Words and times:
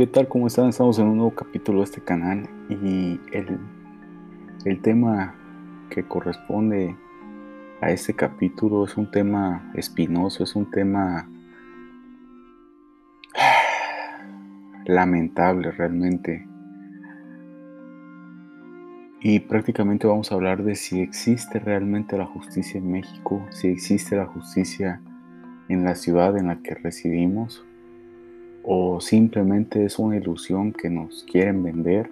¿Qué 0.00 0.06
tal? 0.06 0.28
¿Cómo 0.28 0.46
están? 0.46 0.70
Estamos 0.70 0.98
en 0.98 1.08
un 1.08 1.18
nuevo 1.18 1.34
capítulo 1.34 1.80
de 1.80 1.84
este 1.84 2.00
canal 2.00 2.48
y 2.70 3.20
el, 3.32 3.58
el 4.64 4.80
tema 4.80 5.34
que 5.90 6.08
corresponde 6.08 6.96
a 7.82 7.90
este 7.90 8.14
capítulo 8.14 8.86
es 8.86 8.96
un 8.96 9.10
tema 9.10 9.70
espinoso, 9.74 10.42
es 10.42 10.56
un 10.56 10.70
tema 10.70 11.28
lamentable 14.86 15.70
realmente. 15.70 16.48
Y 19.20 19.40
prácticamente 19.40 20.06
vamos 20.06 20.32
a 20.32 20.34
hablar 20.34 20.64
de 20.64 20.76
si 20.76 21.02
existe 21.02 21.58
realmente 21.58 22.16
la 22.16 22.24
justicia 22.24 22.78
en 22.78 22.90
México, 22.90 23.46
si 23.50 23.68
existe 23.68 24.16
la 24.16 24.24
justicia 24.24 25.02
en 25.68 25.84
la 25.84 25.94
ciudad 25.94 26.38
en 26.38 26.46
la 26.46 26.62
que 26.62 26.74
residimos 26.74 27.66
o 28.62 29.00
simplemente 29.00 29.84
es 29.84 29.98
una 29.98 30.16
ilusión 30.16 30.72
que 30.72 30.90
nos 30.90 31.24
quieren 31.24 31.62
vender, 31.62 32.10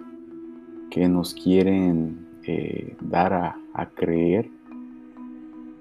que 0.89 1.07
nos 1.07 1.33
quieren 1.33 2.27
eh, 2.43 2.95
dar 3.01 3.33
a, 3.33 3.59
a 3.73 3.89
creer 3.89 4.49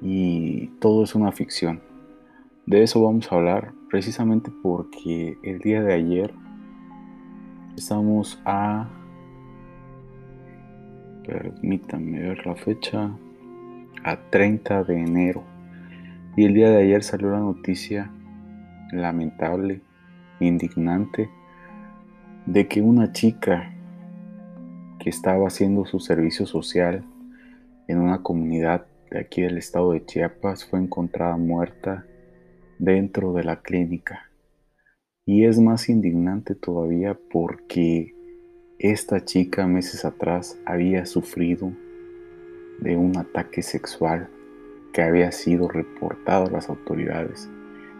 y 0.00 0.68
todo 0.80 1.04
es 1.04 1.14
una 1.14 1.32
ficción. 1.32 1.80
De 2.66 2.82
eso 2.82 3.02
vamos 3.02 3.30
a 3.32 3.36
hablar 3.36 3.72
precisamente 3.88 4.50
porque 4.62 5.38
el 5.42 5.58
día 5.60 5.82
de 5.82 5.94
ayer 5.94 6.34
estamos 7.76 8.40
a... 8.44 8.88
Permítanme 11.26 12.20
ver 12.20 12.46
la 12.46 12.54
fecha. 12.54 13.10
A 14.04 14.16
30 14.30 14.84
de 14.84 15.00
enero. 15.00 15.42
Y 16.36 16.44
el 16.44 16.54
día 16.54 16.70
de 16.70 16.82
ayer 16.82 17.02
salió 17.02 17.30
la 17.30 17.40
noticia 17.40 18.10
lamentable 18.92 19.80
indignante 20.40 21.30
de 22.46 22.66
que 22.68 22.80
una 22.80 23.12
chica 23.12 23.74
que 24.98 25.10
estaba 25.10 25.46
haciendo 25.46 25.84
su 25.84 26.00
servicio 26.00 26.46
social 26.46 27.04
en 27.86 27.98
una 27.98 28.22
comunidad 28.22 28.86
de 29.10 29.20
aquí 29.20 29.42
del 29.42 29.58
estado 29.58 29.92
de 29.92 30.04
Chiapas 30.04 30.64
fue 30.64 30.78
encontrada 30.80 31.36
muerta 31.36 32.06
dentro 32.78 33.32
de 33.32 33.44
la 33.44 33.60
clínica. 33.60 34.30
Y 35.24 35.44
es 35.44 35.60
más 35.60 35.88
indignante 35.88 36.54
todavía 36.54 37.18
porque 37.30 38.14
esta 38.78 39.24
chica 39.24 39.66
meses 39.66 40.04
atrás 40.04 40.58
había 40.64 41.04
sufrido 41.04 41.72
de 42.80 42.96
un 42.96 43.16
ataque 43.16 43.62
sexual 43.62 44.28
que 44.92 45.02
había 45.02 45.32
sido 45.32 45.68
reportado 45.68 46.46
a 46.46 46.50
las 46.50 46.68
autoridades, 46.68 47.50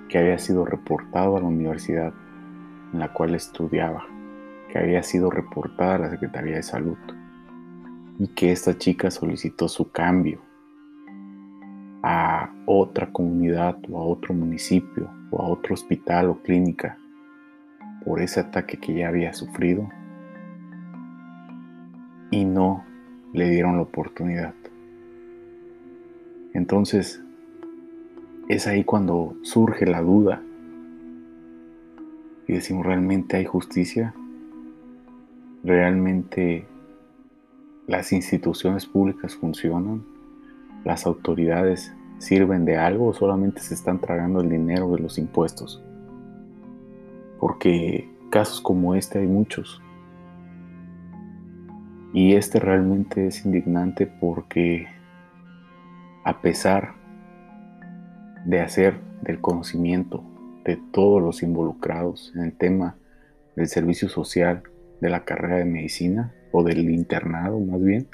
que 0.09 0.19
había 0.19 0.39
sido 0.39 0.65
reportado 0.65 1.37
a 1.37 1.41
la 1.41 1.47
universidad 1.47 2.15
en 2.93 2.99
la 2.99 3.13
cual 3.13 3.35
estudiaba, 3.35 4.05
que 4.71 4.79
había 4.79 5.03
sido 5.03 5.31
reportada 5.31 5.97
a 5.97 5.99
la 5.99 6.11
Secretaría 6.11 6.57
de 6.57 6.63
Salud 6.63 6.99
y 8.19 8.29
que 8.29 8.53
esta 8.53 8.77
chica 8.77 9.11
solicitó 9.11 9.69
su 9.69 9.91
cambio 9.91 10.41
a 12.03 12.53
otra 12.67 13.13
comunidad 13.13 13.79
o 13.91 13.99
a 13.99 14.05
otro 14.05 14.35
municipio 14.35 15.11
o 15.31 15.43
a 15.43 15.49
otro 15.49 15.75
hospital 15.75 16.31
o 16.31 16.43
clínica 16.43 16.99
por 18.05 18.21
ese 18.21 18.41
ataque 18.41 18.79
que 18.79 18.95
ya 18.95 19.09
había 19.09 19.33
sufrido 19.33 19.89
y 22.31 22.45
no 22.45 22.85
le 23.33 23.51
dieron 23.51 23.77
la 23.77 23.83
oportunidad. 23.83 24.55
Entonces, 26.55 27.23
es 28.49 28.67
ahí 28.67 28.85
cuando 28.85 29.37
surge 29.43 29.87
la 29.87 30.01
duda 30.01 30.43
y 32.49 32.55
decimos, 32.55 32.87
¿realmente 32.87 33.37
hay 33.37 33.45
justicia? 33.45 34.15
¿Realmente 35.63 36.67
las 37.87 38.11
instituciones 38.13 38.87
públicas 38.87 39.37
funcionan? 39.37 40.03
¿Las 40.83 41.05
autoridades 41.05 41.93
sirven 42.17 42.65
de 42.65 42.79
algo 42.79 43.09
o 43.09 43.13
solamente 43.13 43.61
se 43.61 43.75
están 43.75 44.01
tragando 44.01 44.41
el 44.41 44.49
dinero 44.49 44.91
de 44.93 44.99
los 44.99 45.19
impuestos? 45.19 45.83
Porque 47.39 48.11
casos 48.31 48.63
como 48.63 48.95
este 48.95 49.19
hay 49.19 49.27
muchos. 49.27 49.83
Y 52.15 52.33
este 52.33 52.61
realmente 52.61 53.27
es 53.27 53.45
indignante 53.45 54.07
porque 54.07 54.87
a 56.25 56.41
pesar 56.41 56.95
de 58.47 58.63
hacer 58.63 58.99
del 59.21 59.39
conocimiento 59.43 60.25
de 60.65 60.77
todos 60.93 61.23
los 61.23 61.43
involucrados 61.43 62.33
en 62.35 62.43
el 62.43 62.57
tema 62.57 62.97
del 63.57 63.69
servicio 63.69 64.09
social 64.09 64.63
de 65.01 65.11
la 65.11 65.25
carrera 65.25 65.57
de 65.57 65.65
medicina 65.65 66.33
o 66.53 66.63
del 66.63 66.91
internado 66.91 67.59
más 67.61 67.83
bien, 67.83 68.09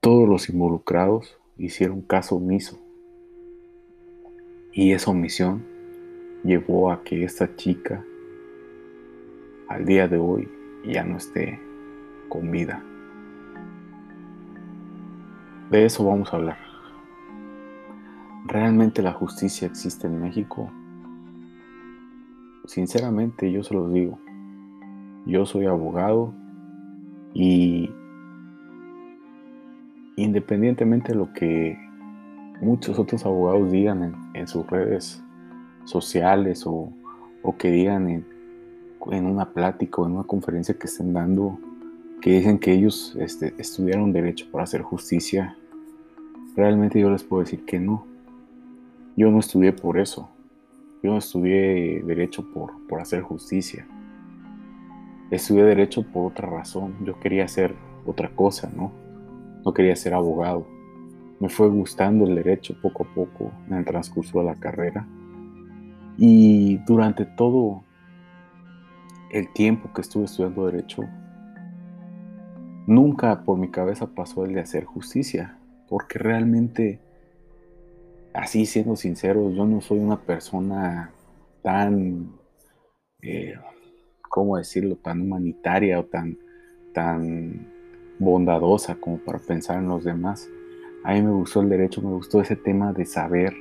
todos 0.00 0.28
los 0.28 0.48
involucrados 0.48 1.38
hicieron 1.56 2.02
caso 2.02 2.36
omiso. 2.36 2.78
Y 4.72 4.92
esa 4.92 5.10
omisión 5.10 5.64
llevó 6.44 6.92
a 6.92 7.02
que 7.02 7.24
esta 7.24 7.56
chica 7.56 8.04
al 9.68 9.84
día 9.84 10.08
de 10.08 10.18
hoy 10.18 10.48
ya 10.84 11.04
no 11.04 11.16
esté 11.16 11.58
con 12.28 12.50
vida. 12.50 12.82
De 15.70 15.84
eso 15.84 16.04
vamos 16.04 16.32
a 16.32 16.36
hablar. 16.36 16.58
¿Realmente 18.46 19.02
la 19.02 19.12
justicia 19.12 19.66
existe 19.66 20.06
en 20.06 20.22
México? 20.22 20.70
Sinceramente 22.68 23.50
yo 23.50 23.62
se 23.62 23.74
los 23.74 23.92
digo, 23.92 24.18
yo 25.26 25.46
soy 25.46 25.64
abogado 25.64 26.34
y 27.32 27.90
independientemente 30.16 31.12
de 31.12 31.18
lo 31.18 31.32
que 31.32 31.78
muchos 32.60 32.98
otros 32.98 33.24
abogados 33.24 33.70
digan 33.70 34.30
en, 34.34 34.46
sus 34.46 34.66
redes 34.66 35.22
sociales 35.84 36.64
o, 36.66 36.92
que 37.58 37.70
digan 37.70 38.10
en, 38.10 38.26
en, 39.12 39.26
una 39.26 39.50
plática 39.50 40.02
o 40.02 40.06
en 40.06 40.12
una 40.12 40.24
conferencia 40.24 40.78
que 40.78 40.88
estén 40.88 41.14
dando, 41.14 41.58
que 42.20 42.32
dicen 42.32 42.58
que 42.58 42.72
ellos 42.72 43.16
este, 43.18 43.54
estudiaron 43.56 44.12
derecho 44.12 44.46
para 44.52 44.64
hacer 44.64 44.82
justicia, 44.82 45.56
realmente 46.54 47.00
yo 47.00 47.10
les 47.10 47.24
puedo 47.24 47.42
decir 47.42 47.64
que 47.64 47.80
no. 47.80 48.04
Yo 49.16 49.30
no 49.30 49.38
estudié 49.38 49.72
por 49.72 49.98
eso. 49.98 50.28
Yo 51.02 51.12
no 51.12 51.18
estudié 51.18 52.02
derecho 52.02 52.44
por, 52.52 52.72
por 52.88 53.00
hacer 53.00 53.22
justicia. 53.22 53.86
Estudié 55.30 55.64
derecho 55.64 56.02
por 56.02 56.32
otra 56.32 56.48
razón. 56.48 56.96
Yo 57.04 57.18
quería 57.20 57.44
hacer 57.44 57.74
otra 58.06 58.30
cosa, 58.30 58.70
¿no? 58.74 58.92
No 59.64 59.72
quería 59.72 59.94
ser 59.94 60.14
abogado. 60.14 60.66
Me 61.40 61.48
fue 61.48 61.68
gustando 61.68 62.26
el 62.26 62.34
derecho 62.34 62.74
poco 62.82 63.04
a 63.04 63.14
poco 63.14 63.52
en 63.68 63.74
el 63.74 63.84
transcurso 63.84 64.40
de 64.40 64.46
la 64.46 64.56
carrera. 64.56 65.06
Y 66.16 66.78
durante 66.78 67.24
todo 67.24 67.84
el 69.30 69.52
tiempo 69.52 69.92
que 69.92 70.00
estuve 70.00 70.24
estudiando 70.24 70.66
derecho, 70.66 71.04
nunca 72.86 73.44
por 73.44 73.56
mi 73.56 73.70
cabeza 73.70 74.08
pasó 74.08 74.44
el 74.44 74.54
de 74.54 74.60
hacer 74.60 74.84
justicia, 74.84 75.58
porque 75.88 76.18
realmente 76.18 77.00
así 78.34 78.66
siendo 78.66 78.96
sincero, 78.96 79.50
yo 79.50 79.64
no 79.64 79.80
soy 79.80 79.98
una 79.98 80.20
persona 80.20 81.12
tan, 81.62 82.32
eh, 83.22 83.54
¿cómo 84.28 84.56
decirlo?, 84.56 84.96
tan 84.96 85.22
humanitaria 85.22 85.98
o 86.00 86.04
tan, 86.04 86.38
tan 86.92 87.66
bondadosa 88.18 88.96
como 88.96 89.18
para 89.18 89.38
pensar 89.38 89.78
en 89.78 89.88
los 89.88 90.04
demás. 90.04 90.48
A 91.04 91.14
mí 91.14 91.22
me 91.22 91.30
gustó 91.30 91.60
el 91.60 91.68
derecho, 91.68 92.02
me 92.02 92.10
gustó 92.10 92.40
ese 92.40 92.56
tema 92.56 92.92
de 92.92 93.04
saber 93.06 93.54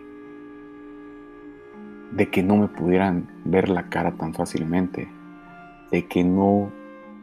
de 2.11 2.29
que 2.29 2.41
no 2.41 2.57
me 2.57 2.67
pudieran 2.67 3.27
ver 3.45 3.69
la 3.69 3.89
cara 3.89 4.15
tan 4.15 4.33
fácilmente, 4.33 5.07
de 5.91 6.07
que 6.07 6.23
no 6.23 6.71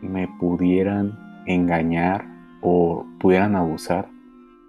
me 0.02 0.29
pudieran 0.38 1.19
engañar 1.47 2.26
o 2.61 3.06
pudieran 3.19 3.56
abusar 3.56 4.08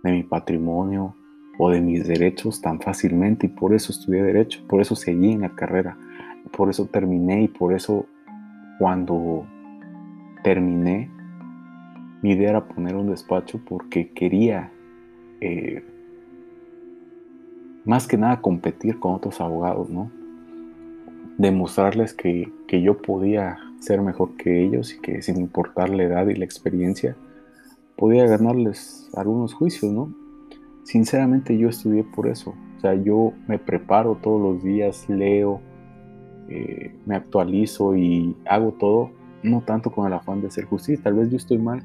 de 0.03 0.11
mi 0.11 0.23
patrimonio, 0.23 1.15
o 1.57 1.69
de 1.69 1.81
mis 1.81 2.07
derechos 2.07 2.61
tan 2.61 2.79
fácilmente 2.79 3.47
y 3.47 3.49
por 3.49 3.73
eso 3.73 3.91
estudié 3.91 4.23
derecho, 4.23 4.61
por 4.67 4.81
eso 4.81 4.95
seguí 4.95 5.31
en 5.31 5.41
la 5.41 5.49
carrera, 5.49 5.97
por 6.51 6.69
eso 6.69 6.85
terminé 6.85 7.43
y 7.43 7.47
por 7.47 7.73
eso 7.73 8.05
cuando 8.79 9.45
terminé 10.43 11.09
mi 12.21 12.31
idea 12.31 12.49
era 12.49 12.67
poner 12.67 12.95
un 12.95 13.09
despacho 13.09 13.59
porque 13.67 14.09
quería 14.09 14.71
eh, 15.41 15.83
más 17.85 18.07
que 18.07 18.17
nada 18.17 18.41
competir 18.41 18.99
con 18.99 19.13
otros 19.13 19.39
abogados, 19.39 19.89
¿no? 19.89 20.11
Demostrarles 21.37 22.13
que, 22.13 22.51
que 22.67 22.81
yo 22.81 22.97
podía 22.97 23.59
ser 23.79 24.01
mejor 24.01 24.35
que 24.37 24.63
ellos 24.63 24.93
y 24.93 24.99
que 25.01 25.21
sin 25.21 25.37
importar 25.37 25.89
la 25.89 26.03
edad 26.03 26.27
y 26.27 26.35
la 26.35 26.45
experiencia, 26.45 27.15
podía 27.95 28.25
ganarles 28.25 29.09
algunos 29.13 29.53
juicios, 29.53 29.91
¿no? 29.91 30.24
Sinceramente 30.85 31.57
yo 31.57 31.67
estudié 31.67 32.03
por 32.03 32.27
eso. 32.27 32.55
O 32.77 32.79
sea, 32.79 32.93
yo 32.93 33.33
me 33.47 33.59
preparo 33.59 34.15
todos 34.15 34.41
los 34.41 34.63
días, 34.63 35.09
leo, 35.09 35.59
eh, 36.47 36.95
me 37.05 37.15
actualizo 37.15 37.95
y 37.97 38.35
hago 38.45 38.71
todo, 38.73 39.11
no 39.43 39.61
tanto 39.61 39.91
con 39.91 40.07
el 40.07 40.13
afán 40.13 40.41
de 40.41 40.47
hacer 40.47 40.65
justicia, 40.65 41.03
tal 41.03 41.15
vez 41.15 41.29
yo 41.29 41.37
estoy 41.37 41.57
mal, 41.57 41.83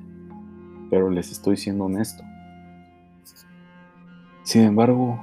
pero 0.90 1.10
les 1.10 1.32
estoy 1.32 1.56
siendo 1.56 1.86
honesto. 1.86 2.22
Sin 4.42 4.62
embargo, 4.62 5.18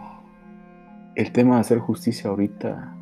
el 1.16 1.32
tema 1.32 1.56
de 1.56 1.62
hacer 1.62 1.80
justicia 1.80 2.30
ahorita 2.30 2.96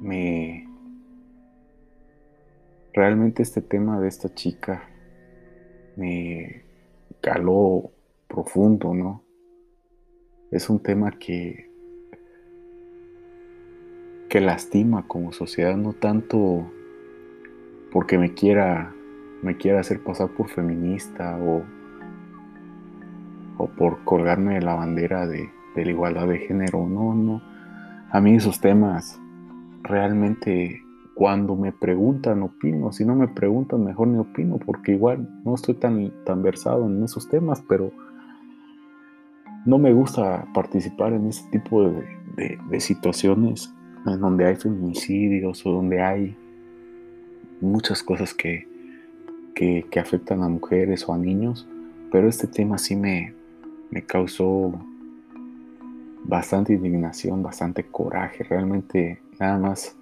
me... 0.00 0.68
Realmente 2.92 3.42
este 3.42 3.60
tema 3.60 3.98
de 3.98 4.06
esta 4.06 4.32
chica 4.32 4.84
me 5.96 6.62
caló 7.20 7.93
profundo, 8.34 8.92
¿no? 8.94 9.22
Es 10.50 10.68
un 10.68 10.80
tema 10.80 11.12
que 11.12 11.70
que 14.28 14.40
lastima 14.40 15.06
como 15.06 15.32
sociedad, 15.32 15.76
no 15.76 15.92
tanto 15.92 16.68
porque 17.92 18.18
me 18.18 18.34
quiera, 18.34 18.92
me 19.42 19.56
quiera 19.56 19.78
hacer 19.78 20.02
pasar 20.02 20.30
por 20.30 20.48
feminista 20.48 21.38
o, 21.40 21.62
o 23.58 23.66
por 23.68 24.02
colgarme 24.02 24.60
la 24.60 24.74
bandera 24.74 25.28
de, 25.28 25.50
de 25.76 25.84
la 25.84 25.90
igualdad 25.92 26.26
de 26.26 26.38
género, 26.38 26.84
no, 26.88 27.14
no. 27.14 27.42
A 28.10 28.20
mí 28.20 28.34
esos 28.34 28.60
temas 28.60 29.20
realmente 29.84 30.82
cuando 31.14 31.54
me 31.54 31.70
preguntan 31.70 32.42
opino, 32.42 32.90
si 32.90 33.04
no 33.04 33.14
me 33.14 33.28
preguntan 33.28 33.84
mejor 33.84 34.08
ni 34.08 34.18
opino, 34.18 34.58
porque 34.58 34.92
igual 34.92 35.28
no 35.44 35.54
estoy 35.54 35.74
tan, 35.74 36.12
tan 36.24 36.42
versado 36.42 36.86
en 36.86 37.04
esos 37.04 37.28
temas, 37.28 37.62
pero 37.68 37.92
no 39.64 39.78
me 39.78 39.92
gusta 39.92 40.46
participar 40.52 41.12
en 41.12 41.28
ese 41.28 41.48
tipo 41.50 41.88
de, 41.88 42.58
de, 42.68 42.80
situaciones 42.80 43.72
en 44.06 44.20
donde 44.20 44.46
hay 44.46 44.56
feminicidios 44.56 45.64
o 45.64 45.72
donde 45.72 46.02
hay 46.02 46.36
muchas 47.60 48.02
cosas 48.02 48.34
que, 48.34 48.68
que, 49.54 49.84
afectan 49.98 50.42
a 50.42 50.48
mujeres 50.48 51.08
o 51.08 51.14
a 51.14 51.18
niños, 51.18 51.66
pero 52.12 52.28
este 52.28 52.46
tema 52.46 52.76
sí 52.76 52.94
me, 52.94 53.34
me 53.90 54.02
causó 54.02 54.72
bastante 56.24 56.74
indignación, 56.74 57.42
bastante 57.42 57.84
coraje. 57.84 58.44
Realmente 58.44 59.20
nada 59.40 59.58
más 59.58 59.96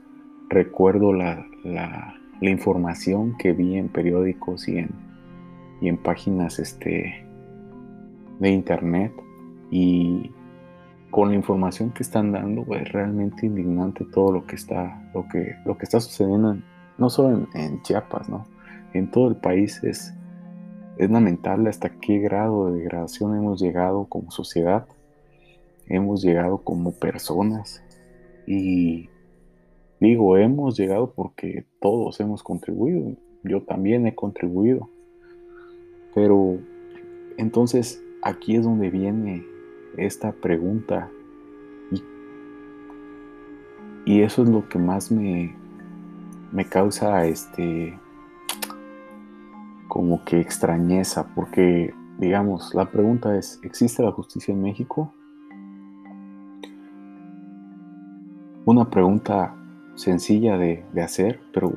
recuerdo 0.49 1.12
la, 1.12 1.47
la, 1.62 2.15
la 2.41 2.50
información 2.50 3.37
que 3.38 3.53
vi 3.53 3.76
en 3.76 3.88
periódicos 3.88 4.67
y 4.67 4.79
en, 4.79 4.91
y 5.81 5.88
en 5.88 5.99
páginas 5.99 6.58
este, 6.58 7.25
de 8.41 8.50
internet 8.50 9.12
y 9.73 10.31
con 11.11 11.31
la 11.31 11.35
información 11.35 11.93
que 11.93 12.03
están 12.03 12.31
dando, 12.31 12.67
es 12.75 12.93
realmente 12.93 13.47
indignante 13.47 14.05
todo 14.05 14.31
lo 14.31 14.47
que 14.47 14.55
está, 14.55 15.11
lo 15.15 15.27
que, 15.29 15.57
lo 15.65 15.79
que 15.79 15.85
está 15.85 15.99
sucediendo, 15.99 16.59
no 16.99 17.09
solo 17.09 17.49
en, 17.55 17.83
Chiapas, 17.83 18.29
¿no? 18.29 18.47
En 18.93 19.11
todo 19.11 19.29
el 19.29 19.37
país 19.37 19.83
es, 19.83 20.13
es 20.99 21.11
lamentable 21.11 21.71
hasta 21.71 21.89
qué 21.89 22.19
grado 22.19 22.71
de 22.71 22.81
degradación 22.81 23.35
hemos 23.35 23.63
llegado 23.63 24.05
como 24.05 24.31
sociedad, 24.31 24.87
hemos 25.87 26.23
llegado 26.23 26.59
como 26.59 26.93
personas 26.93 27.83
y 28.47 29.09
digo, 30.01 30.37
hemos 30.37 30.77
llegado 30.77 31.13
porque 31.15 31.65
todos 31.81 32.21
hemos 32.21 32.43
contribuido, 32.43 33.17
yo 33.43 33.63
también 33.63 34.07
he 34.07 34.15
contribuido, 34.15 34.91
pero 36.15 36.59
entonces 37.39 38.03
aquí 38.23 38.57
es 38.57 38.65
donde 38.65 38.91
viene 38.91 39.52
esta 39.97 40.33
pregunta. 40.33 41.11
Y, 44.05 44.23
eso 44.23 44.43
es 44.43 44.49
lo 44.49 44.69
que 44.69 44.79
más 44.79 45.11
me, 45.12 45.55
me 46.50 46.65
causa 46.65 47.25
este 47.27 47.99
como 49.89 50.25
que 50.25 50.41
extrañeza, 50.41 51.27
porque 51.35 51.94
digamos, 52.19 52.75
la 52.75 52.91
pregunta 52.91 53.37
es, 53.37 53.61
¿existe 53.62 54.03
la 54.03 54.12
justicia 54.12 54.53
en 54.53 54.62
México? 54.62 55.12
Una 58.65 58.89
pregunta 58.89 59.55
sencilla 59.94 60.56
de, 60.56 60.85
de 60.93 61.03
hacer, 61.03 61.41
pero 61.53 61.73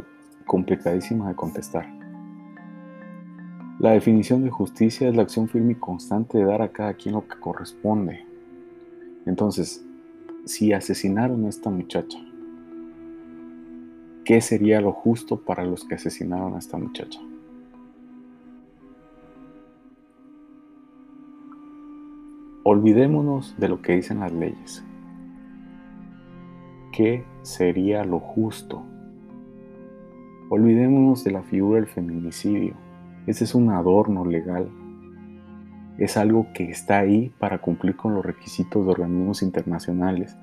complicadísima 0.45 1.27
de 1.29 1.35
contestar. 1.35 1.94
La 3.85 3.91
definición 3.91 4.43
de 4.43 4.49
justicia 4.49 5.07
es 5.07 5.15
la 5.15 5.21
acción 5.21 5.47
firme 5.47 5.73
y 5.73 5.75
constante 5.75 6.39
de 6.39 6.45
dar 6.45 6.63
a 6.63 6.71
cada 6.71 6.95
quien 6.95 7.13
lo 7.13 7.27
que 7.27 7.39
corresponde. 7.39 8.25
Entonces, 9.27 9.85
si 10.43 10.73
asesinaron 10.73 11.45
a 11.45 11.49
esta 11.49 11.69
muchacha, 11.69 12.17
¿qué 14.23 14.41
sería 14.41 14.81
lo 14.81 14.91
justo 14.91 15.39
para 15.39 15.63
los 15.63 15.85
que 15.85 15.93
asesinaron 15.93 16.55
a 16.55 16.57
esta 16.57 16.79
muchacha? 16.79 17.19
Olvidémonos 22.63 23.55
de 23.59 23.69
lo 23.69 23.83
que 23.83 23.97
dicen 23.97 24.21
las 24.21 24.33
leyes. 24.33 24.83
¿Qué 26.91 27.23
sería 27.43 28.03
lo 28.03 28.19
justo? 28.19 28.83
Olvidémonos 30.49 31.23
de 31.23 31.29
la 31.29 31.43
figura 31.43 31.81
del 31.81 31.88
feminicidio 31.88 32.83
ese 33.27 33.44
es 33.44 33.56
un 33.56 33.72
adorno 33.72 34.25
legal. 34.25 34.69
Es 35.98 36.18
algo 36.18 36.48
que 36.54 36.69
está 36.69 37.00
ahí 37.00 37.33
para 37.39 37.60
cumplir 37.60 37.95
con 37.95 38.13
los 38.13 38.25
requisitos 38.25 38.86
de 38.86 38.92
organismos 38.92 39.42
internacionales. 39.42 40.36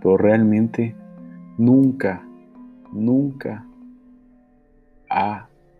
Pero 0.00 0.16
realmente 0.16 0.94
nunca, 1.58 2.26
nunca 2.92 3.66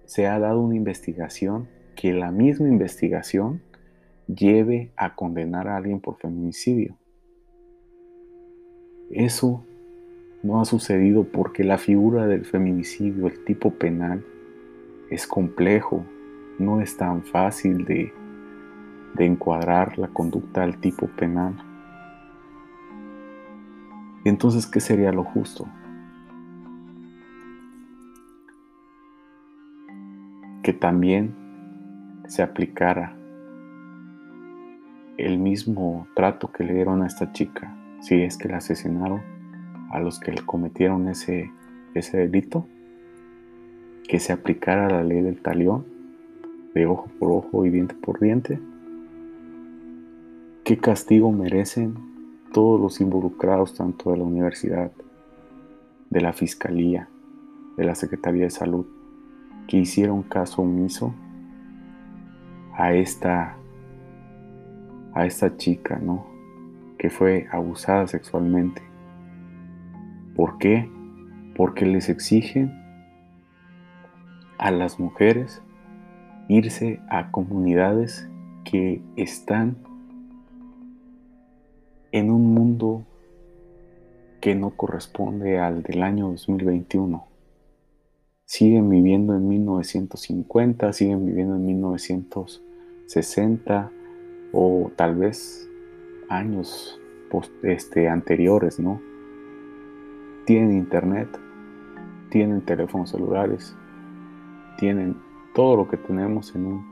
se 0.04 0.26
ha 0.26 0.38
dado 0.38 0.60
una 0.60 0.74
investigación 0.74 1.68
que 1.94 2.12
la 2.12 2.32
misma 2.32 2.68
investigación 2.68 3.62
lleve 4.26 4.92
a 4.96 5.14
condenar 5.14 5.68
a 5.68 5.76
alguien 5.76 6.00
por 6.00 6.16
feminicidio. 6.16 6.96
Eso 9.10 9.64
no 10.42 10.60
ha 10.60 10.64
sucedido 10.64 11.24
porque 11.24 11.64
la 11.64 11.78
figura 11.78 12.26
del 12.26 12.44
feminicidio, 12.44 13.26
el 13.26 13.44
tipo 13.44 13.72
penal, 13.72 14.24
es 15.10 15.26
complejo, 15.26 16.04
no 16.60 16.80
es 16.80 16.96
tan 16.96 17.22
fácil 17.22 17.84
de, 17.84 18.14
encuadrar 19.18 19.98
la 19.98 20.08
conducta 20.08 20.62
al 20.62 20.78
tipo 20.78 21.06
penal. 21.08 21.54
Entonces, 24.24 24.66
¿qué 24.66 24.80
sería 24.80 25.12
lo 25.12 25.24
justo? 25.24 25.66
Que 30.62 30.72
también 30.72 31.34
se 32.28 32.42
aplicara 32.42 33.14
el 35.18 35.36
mismo 35.36 36.06
trato 36.14 36.50
que 36.50 36.64
le 36.64 36.72
dieron 36.72 37.02
a 37.02 37.06
esta 37.06 37.32
chica, 37.32 37.76
si 38.00 38.22
es 38.22 38.38
que 38.38 38.48
la 38.48 38.58
asesinaron, 38.58 39.20
a 39.90 40.00
los 40.00 40.18
que 40.18 40.32
le 40.32 40.40
cometieron 40.46 41.08
ese, 41.08 41.50
ese 41.92 42.16
delito, 42.16 42.66
que 44.08 44.18
se 44.18 44.32
aplicara 44.32 44.88
la 44.88 45.02
ley 45.02 45.20
del 45.20 45.42
talión 45.42 45.99
de 46.74 46.86
ojo 46.86 47.08
por 47.18 47.32
ojo 47.32 47.64
y 47.64 47.70
diente 47.70 47.94
por 47.94 48.20
diente? 48.20 48.60
¿Qué 50.64 50.78
castigo 50.78 51.32
merecen 51.32 51.96
todos 52.52 52.80
los 52.80 53.00
involucrados, 53.00 53.74
tanto 53.74 54.10
de 54.10 54.18
la 54.18 54.24
universidad, 54.24 54.92
de 56.10 56.20
la 56.20 56.32
fiscalía, 56.32 57.08
de 57.76 57.84
la 57.84 57.94
Secretaría 57.94 58.44
de 58.44 58.50
Salud, 58.50 58.86
que 59.66 59.78
hicieron 59.78 60.22
caso 60.22 60.62
omiso 60.62 61.14
a 62.74 62.92
esta, 62.92 63.56
a 65.14 65.26
esta 65.26 65.56
chica, 65.56 65.98
¿no? 65.98 66.26
Que 66.98 67.10
fue 67.10 67.46
abusada 67.50 68.06
sexualmente. 68.06 68.82
¿Por 70.34 70.58
qué? 70.58 70.88
Porque 71.56 71.86
les 71.86 72.08
exigen 72.08 72.72
a 74.58 74.70
las 74.70 74.98
mujeres 74.98 75.62
irse 76.50 77.00
a 77.08 77.30
comunidades 77.30 78.28
que 78.64 79.00
están 79.14 79.76
en 82.10 82.32
un 82.32 82.52
mundo 82.52 83.04
que 84.40 84.56
no 84.56 84.70
corresponde 84.70 85.60
al 85.60 85.84
del 85.84 86.02
año 86.02 86.30
2021. 86.30 87.24
Siguen 88.46 88.90
viviendo 88.90 89.36
en 89.36 89.46
1950, 89.46 90.92
siguen 90.92 91.24
viviendo 91.24 91.54
en 91.54 91.66
1960 91.66 93.92
o 94.52 94.90
tal 94.96 95.14
vez 95.14 95.70
años 96.28 96.98
este, 97.62 98.08
anteriores, 98.08 98.80
¿no? 98.80 99.00
Tienen 100.46 100.76
internet, 100.76 101.28
tienen 102.28 102.62
teléfonos 102.62 103.10
celulares, 103.10 103.76
tienen 104.78 105.29
todo 105.54 105.76
lo 105.76 105.88
que 105.88 105.96
tenemos 105.96 106.54
en, 106.54 106.66
un, 106.66 106.86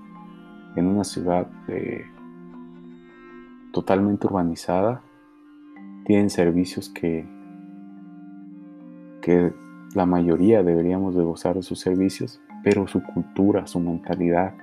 en 0.77 0.87
una 0.87 1.05
ciudad 1.05 1.49
eh, 1.69 2.05
totalmente 3.73 4.27
urbanizada, 4.27 5.03
tienen 6.05 6.31
servicios 6.31 6.89
que, 6.89 7.27
que 9.23 9.53
la 9.95 10.07
mayoría 10.07 10.63
deberíamos 10.63 11.15
de 11.15 11.23
gozar 11.23 11.57
de 11.57 11.63
sus 11.63 11.81
servicios, 11.81 12.41
pero 12.63 12.87
su 12.89 13.03
cultura, 13.03 13.67
su 13.67 13.81
mentalidad, 13.81 14.55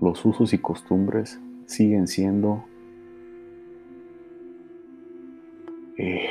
los 0.00 0.24
usos 0.24 0.52
y 0.52 0.58
costumbres 0.58 1.40
siguen 1.66 2.06
siendo, 2.08 2.64
eh, 5.96 6.26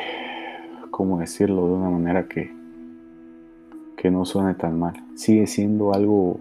¿cómo 0.92 1.20
decirlo 1.20 1.68
de 1.68 1.74
una 1.74 1.90
manera 1.90 2.28
que, 2.28 2.63
que 4.04 4.12
no 4.12 4.26
suene 4.26 4.54
tan 4.54 4.78
mal? 4.78 5.02
Sigue 5.16 5.48
siendo 5.48 5.94
algo 5.94 6.38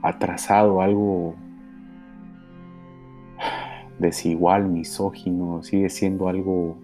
atrasado, 0.00 0.80
algo 0.80 1.34
desigual, 3.98 4.68
misógino, 4.68 5.64
sigue 5.64 5.90
siendo 5.90 6.28
algo 6.28 6.76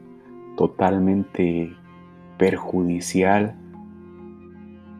totalmente 0.57 1.73
perjudicial 2.37 3.55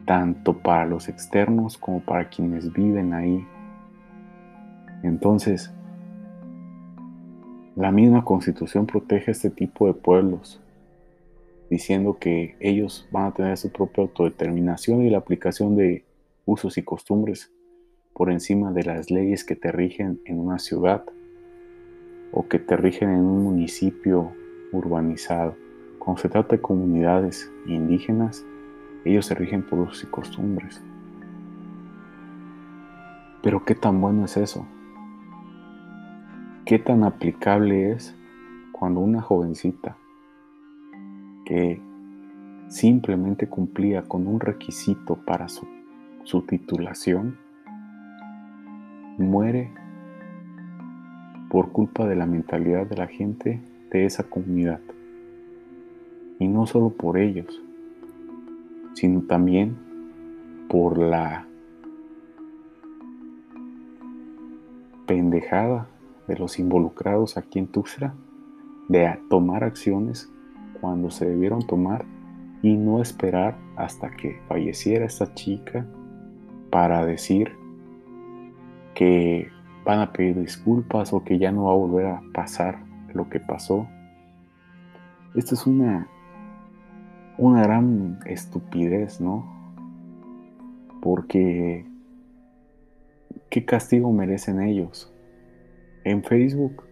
tanto 0.05 0.59
para 0.59 0.85
los 0.85 1.09
externos 1.09 1.77
como 1.77 1.99
para 1.99 2.29
quienes 2.29 2.71
viven 2.71 3.13
ahí. 3.13 3.45
Entonces, 5.03 5.73
la 7.75 7.91
misma 7.91 8.23
constitución 8.23 8.85
protege 8.85 9.31
a 9.31 9.33
este 9.33 9.49
tipo 9.49 9.87
de 9.87 9.93
pueblos, 9.93 10.61
diciendo 11.69 12.17
que 12.19 12.55
ellos 12.59 13.07
van 13.11 13.25
a 13.25 13.33
tener 13.33 13.57
su 13.57 13.69
propia 13.69 14.03
autodeterminación 14.03 15.01
y 15.01 15.09
la 15.09 15.17
aplicación 15.17 15.75
de 15.75 16.05
usos 16.45 16.77
y 16.77 16.83
costumbres 16.83 17.51
por 18.13 18.31
encima 18.31 18.71
de 18.71 18.83
las 18.83 19.11
leyes 19.11 19.43
que 19.43 19.57
te 19.57 19.73
rigen 19.73 20.21
en 20.23 20.39
una 20.39 20.57
ciudad 20.57 21.03
o 22.31 22.47
que 22.47 22.59
te 22.59 22.77
rigen 22.77 23.09
en 23.09 23.21
un 23.21 23.43
municipio 23.43 24.31
urbanizado. 24.71 25.55
Cuando 25.99 26.21
se 26.21 26.29
trata 26.29 26.55
de 26.55 26.61
comunidades 26.61 27.51
indígenas, 27.65 28.45
ellos 29.03 29.25
se 29.25 29.35
rigen 29.35 29.63
por 29.63 29.79
usos 29.79 30.03
y 30.03 30.07
costumbres. 30.07 30.81
Pero 33.43 33.65
¿qué 33.65 33.75
tan 33.75 33.99
bueno 33.99 34.25
es 34.25 34.37
eso? 34.37 34.65
¿Qué 36.65 36.79
tan 36.79 37.03
aplicable 37.03 37.91
es 37.91 38.15
cuando 38.71 38.99
una 38.99 39.21
jovencita 39.21 39.97
que 41.45 41.79
simplemente 42.69 43.47
cumplía 43.47 44.01
con 44.01 44.25
un 44.25 44.39
requisito 44.39 45.15
para 45.15 45.47
su, 45.47 45.67
su 46.23 46.41
titulación 46.41 47.37
muere 49.19 49.71
por 51.51 51.71
culpa 51.71 52.07
de 52.07 52.15
la 52.15 52.25
mentalidad 52.25 52.87
de 52.87 52.95
la 52.95 53.05
gente 53.05 53.61
de 53.91 54.05
esa 54.05 54.23
comunidad? 54.23 54.79
Y 56.39 56.47
no 56.47 56.65
solo 56.65 56.89
por 56.89 57.19
ellos, 57.19 57.61
sino 58.95 59.21
también 59.21 59.77
por 60.67 60.97
la 60.97 61.45
pendejada 65.05 65.89
de 66.27 66.37
los 66.37 66.59
involucrados 66.59 67.37
aquí 67.37 67.59
en 67.59 67.67
Tuxtla 67.67 68.13
de 68.87 69.19
tomar 69.29 69.63
acciones 69.63 70.31
cuando 70.81 71.09
se 71.09 71.27
debieron 71.27 71.65
tomar 71.65 72.05
y 72.61 72.75
no 72.77 73.01
esperar 73.01 73.57
hasta 73.75 74.11
que 74.11 74.41
falleciera 74.47 75.05
esta 75.05 75.33
chica 75.33 75.85
para 76.69 77.05
decir 77.05 77.51
que 78.93 79.49
van 79.83 79.99
a 79.99 80.11
pedir 80.11 80.39
disculpas 80.39 81.13
o 81.13 81.23
que 81.23 81.37
ya 81.37 81.51
no 81.51 81.65
va 81.65 81.71
a 81.71 81.75
volver 81.75 82.05
a 82.07 82.21
pasar 82.33 82.79
lo 83.13 83.29
que 83.29 83.39
pasó. 83.39 83.87
Esto 85.35 85.55
es 85.55 85.67
una 85.67 86.07
una 87.37 87.63
gran 87.63 88.19
estupidez, 88.25 89.19
¿no? 89.19 89.45
Porque 91.01 91.85
¿qué 93.49 93.65
castigo 93.65 94.11
merecen 94.11 94.61
ellos? 94.61 95.14
En 96.05 96.23
Facebook, 96.23 96.83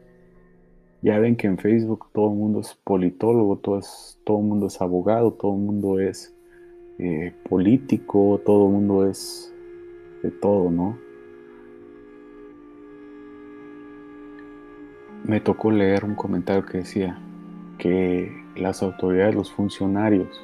ya 1.03 1.19
ven 1.19 1.35
que 1.35 1.45
en 1.45 1.59
Facebook 1.59 2.07
todo 2.13 2.31
el 2.31 2.35
mundo 2.35 2.61
es 2.61 2.73
politólogo, 2.83 3.57
todo, 3.57 3.77
es, 3.77 4.19
todo 4.25 4.39
el 4.39 4.45
mundo 4.45 4.65
es 4.65 4.81
abogado, 4.81 5.33
todo 5.33 5.53
el 5.53 5.61
mundo 5.61 5.99
es 5.99 6.35
eh, 6.97 7.31
político, 7.47 8.41
todo 8.43 8.65
el 8.65 8.73
mundo 8.73 9.07
es 9.07 9.53
de 10.23 10.31
todo, 10.31 10.71
¿no? 10.71 10.97
Me 15.23 15.39
tocó 15.39 15.69
leer 15.69 16.05
un 16.05 16.15
comentario 16.15 16.65
que 16.65 16.79
decía 16.79 17.21
que 17.77 18.31
las 18.55 18.81
autoridades, 18.81 19.35
los 19.35 19.51
funcionarios 19.51 20.43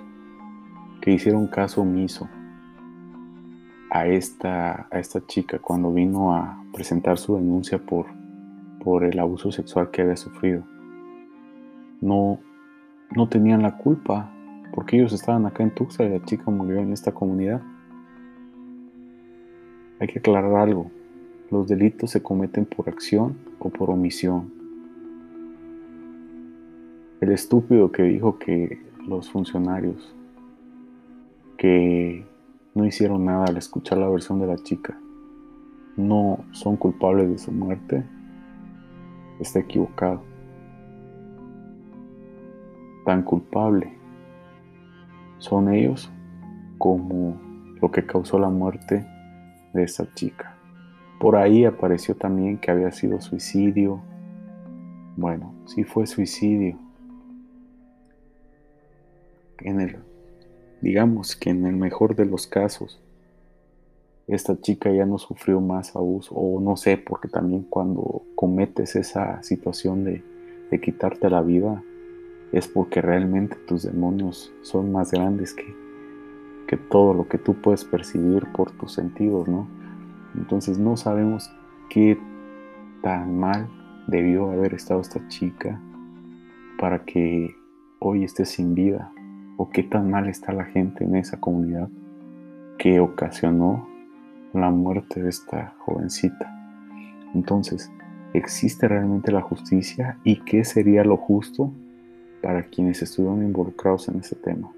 que 1.01 1.11
hicieron 1.11 1.47
caso 1.47 1.81
omiso 1.81 2.29
a 3.89 4.05
esta, 4.05 4.87
a 4.91 4.99
esta 4.99 5.25
chica 5.25 5.57
cuando 5.57 5.91
vino 5.91 6.35
a 6.35 6.63
presentar 6.71 7.17
su 7.17 7.35
denuncia 7.35 7.79
por, 7.79 8.18
por 8.83 9.03
el 9.03 9.19
abuso 9.19 9.51
sexual 9.51 9.91
que 9.91 10.01
había 10.01 10.17
sufrido. 10.17 10.63
No, 12.01 12.39
no 13.15 13.27
tenían 13.27 13.61
la 13.61 13.77
culpa 13.77 14.31
porque 14.73 14.97
ellos 14.97 15.13
estaban 15.13 15.45
acá 15.45 15.63
en 15.63 15.71
Tuxtla 15.71 16.05
y 16.05 16.09
la 16.09 16.23
chica 16.25 16.49
murió 16.51 16.79
en 16.79 16.93
esta 16.93 17.11
comunidad. 17.11 17.61
Hay 19.99 20.07
que 20.07 20.19
aclarar 20.19 20.55
algo. 20.55 20.91
Los 21.51 21.67
delitos 21.67 22.11
se 22.11 22.23
cometen 22.23 22.65
por 22.65 22.87
acción 22.87 23.37
o 23.59 23.69
por 23.69 23.89
omisión. 23.89 24.53
El 27.19 27.31
estúpido 27.31 27.91
que 27.91 28.03
dijo 28.03 28.39
que 28.39 28.81
los 29.07 29.29
funcionarios 29.29 30.15
que 31.57 32.25
no 32.73 32.85
hicieron 32.85 33.25
nada 33.25 33.45
al 33.45 33.57
escuchar 33.57 33.97
la 33.97 34.07
versión 34.07 34.39
de 34.39 34.47
la 34.47 34.57
chica 34.57 34.97
no 35.97 36.45
son 36.51 36.77
culpables 36.77 37.29
de 37.29 37.37
su 37.37 37.51
muerte 37.51 38.05
está 39.39 39.59
equivocado. 39.59 40.21
Tan 43.05 43.23
culpable 43.23 43.93
son 45.39 45.73
ellos 45.73 46.11
como 46.77 47.39
lo 47.81 47.91
que 47.91 48.05
causó 48.05 48.39
la 48.39 48.49
muerte 48.49 49.05
de 49.73 49.83
esta 49.83 50.13
chica. 50.13 50.55
Por 51.19 51.35
ahí 51.35 51.65
apareció 51.65 52.15
también 52.15 52.57
que 52.57 52.71
había 52.71 52.91
sido 52.91 53.19
suicidio. 53.19 54.01
Bueno, 55.17 55.53
sí 55.65 55.83
fue 55.83 56.07
suicidio 56.07 56.77
en 59.61 59.81
el, 59.81 59.97
digamos 60.81 61.35
que 61.35 61.49
en 61.49 61.65
el 61.65 61.75
mejor 61.75 62.15
de 62.15 62.25
los 62.25 62.47
casos, 62.47 63.01
esta 64.29 64.61
chica 64.61 64.91
ya 64.91 65.05
no 65.05 65.17
sufrió 65.17 65.59
más 65.59 65.95
abuso, 65.95 66.35
o 66.35 66.61
no 66.61 66.77
sé, 66.77 66.97
porque 66.97 67.27
también 67.27 67.65
cuando 67.67 68.23
cometes 68.35 68.95
esa 68.95 69.41
situación 69.41 70.03
de, 70.03 70.23
quitarte 70.81 71.31
la 71.31 71.41
vida, 71.41 71.83
es 72.51 72.67
porque 72.67 73.01
realmente 73.01 73.55
tus 73.67 73.83
demonios 73.83 74.53
son 74.61 74.91
más 74.91 75.11
grandes 75.11 75.55
que, 75.55 75.75
que 76.67 76.77
todo 76.77 77.15
lo 77.15 77.27
que 77.27 77.39
tú 77.39 77.55
puedes 77.55 77.83
percibir 77.85 78.45
por 78.53 78.69
tus 78.71 78.93
sentidos, 78.93 79.47
¿no? 79.47 79.67
Entonces 80.35 80.77
no 80.77 80.95
sabemos 80.95 81.49
qué 81.89 82.19
tan 83.01 83.39
mal 83.39 83.67
debió 84.05 84.51
haber 84.51 84.75
estado 84.75 85.01
esta 85.01 85.27
chica 85.27 85.81
para 86.79 87.03
que 87.03 87.55
hoy 87.99 88.23
esté 88.23 88.45
sin 88.45 88.75
vida 88.75 89.11
o 89.57 89.71
qué 89.71 89.81
tan 89.81 90.11
mal 90.11 90.29
está 90.29 90.53
la 90.53 90.65
gente 90.65 91.03
en 91.03 91.15
esa 91.15 91.39
comunidad 91.39 91.89
que 92.77 92.99
ocasionó 92.99 93.87
la 94.53 94.69
muerte 94.69 95.21
de 95.21 95.29
esta 95.29 95.73
jovencita. 95.79 96.55
Entonces, 97.33 97.91
¿existe 98.33 98.87
realmente 98.87 99.31
la 99.31 99.41
justicia 99.41 100.17
y 100.23 100.37
qué 100.37 100.63
sería 100.63 101.03
lo 101.03 101.17
justo 101.17 101.71
para 102.41 102.63
quienes 102.63 103.01
estuvieron 103.01 103.43
involucrados 103.43 104.07
en 104.09 104.19
ese 104.19 104.35
tema? 104.35 104.71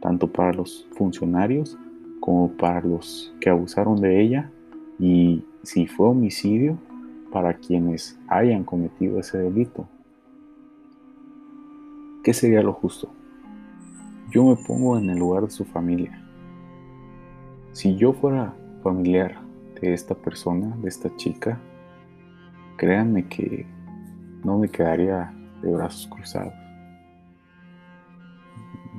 Tanto 0.00 0.30
para 0.30 0.52
los 0.52 0.88
funcionarios 0.92 1.78
como 2.20 2.48
para 2.52 2.80
los 2.80 3.34
que 3.40 3.50
abusaron 3.50 4.00
de 4.00 4.20
ella 4.20 4.50
y 4.98 5.44
si 5.62 5.86
fue 5.86 6.08
homicidio, 6.08 6.78
para 7.34 7.54
quienes 7.54 8.16
hayan 8.28 8.62
cometido 8.62 9.18
ese 9.18 9.38
delito. 9.38 9.88
¿Qué 12.22 12.32
sería 12.32 12.62
lo 12.62 12.72
justo? 12.72 13.10
Yo 14.30 14.44
me 14.44 14.56
pongo 14.56 14.96
en 14.96 15.10
el 15.10 15.18
lugar 15.18 15.42
de 15.42 15.50
su 15.50 15.64
familia. 15.64 16.22
Si 17.72 17.96
yo 17.96 18.12
fuera 18.12 18.54
familiar 18.84 19.40
de 19.80 19.94
esta 19.94 20.14
persona, 20.14 20.76
de 20.76 20.88
esta 20.88 21.16
chica, 21.16 21.58
créanme 22.76 23.26
que 23.26 23.66
no 24.44 24.58
me 24.58 24.68
quedaría 24.68 25.32
de 25.62 25.72
brazos 25.72 26.06
cruzados. 26.06 26.52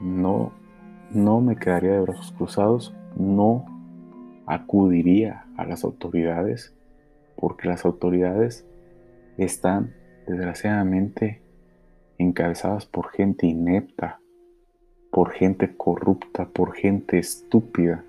No, 0.02 0.52
no 1.12 1.40
me 1.40 1.56
quedaría 1.56 1.94
de 1.94 2.02
brazos 2.02 2.32
cruzados, 2.32 2.96
no 3.16 3.66
acudiría 4.48 5.46
a 5.56 5.66
las 5.66 5.84
autoridades 5.84 6.76
porque 7.36 7.68
las 7.68 7.86
autoridades 7.86 8.68
están 9.38 9.94
desgraciadamente 10.28 11.42
encabezadas 12.18 12.88
por 12.88 13.12
gente 13.12 13.46
inepta, 13.46 14.20
por 15.12 15.32
gente 15.32 15.76
corrupta, 15.76 16.48
por 16.48 16.74
gente 16.74 17.20
estúpida, 17.20 18.04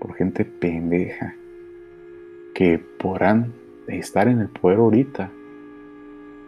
por 0.00 0.14
gente 0.14 0.44
pendeja, 0.44 1.34
que 2.54 2.78
podrán 2.78 3.52
estar 3.86 4.26
en 4.26 4.40
el 4.40 4.48
poder 4.48 4.78
ahorita, 4.78 5.30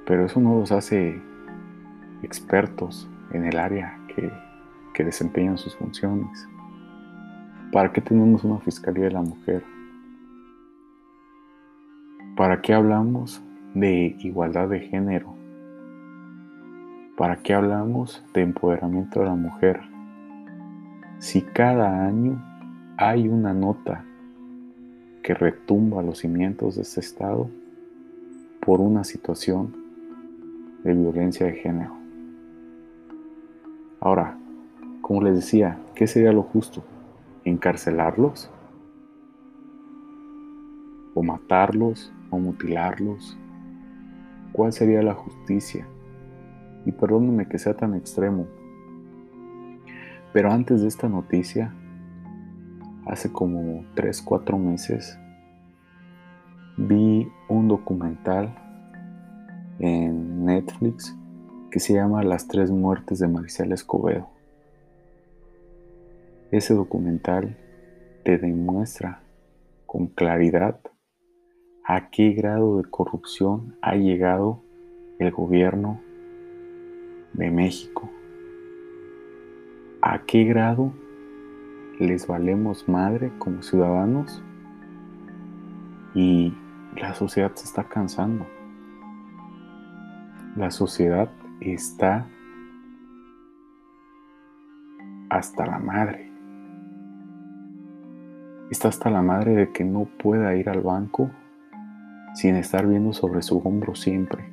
pero 0.07 0.27
eso 0.27 0.41
no 0.41 0.59
los 0.59 0.73
hace 0.73 1.21
expertos 2.23 3.09
en 3.31 3.45
el 3.45 3.59
área 3.59 3.99
que, 4.09 4.33
que 4.95 5.05
desempeñan 5.05 5.59
sus 5.59 5.77
funciones. 5.77 6.49
¿Para 7.71 7.93
qué 7.93 8.01
tenemos 8.01 8.43
una 8.45 8.59
Fiscalía 8.61 9.05
de 9.05 9.13
la 9.13 9.23
Mujer? 9.23 9.63
¿Para 12.37 12.61
qué 12.61 12.75
hablamos 12.75 13.43
de 13.75 14.17
igualdad 14.19 14.69
de 14.69 14.81
género? 14.81 15.35
¿Para 17.17 17.37
qué 17.37 17.55
hablamos 17.55 18.25
de 18.33 18.41
empoderamiento 18.41 19.21
de 19.21 19.27
la 19.27 19.35
mujer? 19.35 19.81
Si 21.19 21.43
cada 21.43 22.07
año 22.07 22.43
hay 23.09 23.29
una 23.29 23.53
nota 23.53 24.05
que 25.25 25.35
retumba 25.35 26.03
los 26.03 26.19
cimientos 26.19 26.77
de 26.77 26.83
este 26.83 27.01
Estado 27.01 27.51
por 28.65 28.81
una 28.81 29.03
situación 29.03 29.75
de 30.85 30.95
violencia 30.95 31.47
de 31.47 31.55
género. 31.55 31.97
Ahora, 34.01 34.39
como 35.01 35.21
les 35.23 35.35
decía, 35.35 35.79
¿qué 35.97 36.07
sería 36.07 36.33
lo 36.33 36.45
justo? 36.45 36.85
¿Encarcelarlos? 37.45 38.49
¿O 41.15 41.25
matarlos? 41.25 42.13
¿O 42.31 42.39
mutilarlos? 42.39 43.37
¿Cuál 44.53 44.73
sería 44.73 45.03
la 45.03 45.15
justicia? 45.15 45.89
Y 46.87 46.93
perdónenme 46.93 47.49
que 47.49 47.59
sea 47.59 47.75
tan 47.75 47.95
extremo, 47.95 48.47
pero 50.33 50.51
antes 50.51 50.83
de 50.83 50.89
esta 50.89 51.09
noticia, 51.09 51.75
hace 53.07 53.33
como 53.33 53.85
3, 53.95 54.23
4 54.23 54.59
meses, 54.59 55.19
vi 56.77 57.29
un 57.49 57.69
documental 57.69 58.55
en 59.79 60.45
Netflix 60.45 61.17
que 61.71 61.81
se 61.81 61.95
llama 61.95 62.23
Las 62.23 62.49
tres 62.49 62.71
muertes 62.71 63.19
de 63.19 63.29
Maricela 63.29 63.75
Escobedo. 63.75 64.29
Ese 66.51 66.75
documental 66.75 67.57
te 68.25 68.37
demuestra 68.39 69.23
con 69.87 70.07
claridad 70.09 70.81
a 71.85 72.11
qué 72.11 72.33
grado 72.33 72.77
de 72.77 72.89
corrupción 72.89 73.77
ha 73.81 73.95
llegado 73.97 74.63
el 75.19 75.31
gobierno 75.31 76.01
de 77.33 77.51
México. 77.51 78.11
¿A 80.03 80.23
qué 80.27 80.45
grado 80.45 80.93
les 81.99 82.27
valemos 82.27 82.89
madre 82.89 83.33
como 83.39 83.63
ciudadanos? 83.63 84.43
Y 86.15 86.55
la 86.97 87.15
sociedad 87.15 87.53
se 87.55 87.65
está 87.65 87.85
cansando. 87.85 88.47
La 90.57 90.71
sociedad 90.71 91.31
está 91.61 92.27
hasta 95.31 95.67
la 95.67 95.79
madre. 95.79 96.31
Está 98.71 98.89
hasta 98.89 99.11
la 99.11 99.23
madre 99.23 99.55
de 99.55 99.73
que 99.73 99.85
no 99.85 100.05
pueda 100.05 100.55
ir 100.57 100.69
al 100.69 100.81
banco 100.81 101.31
sin 102.35 102.57
estar 102.57 102.87
viendo 102.87 103.13
sobre 103.13 103.43
su 103.43 103.59
hombro 103.59 103.95
siempre. 103.95 104.45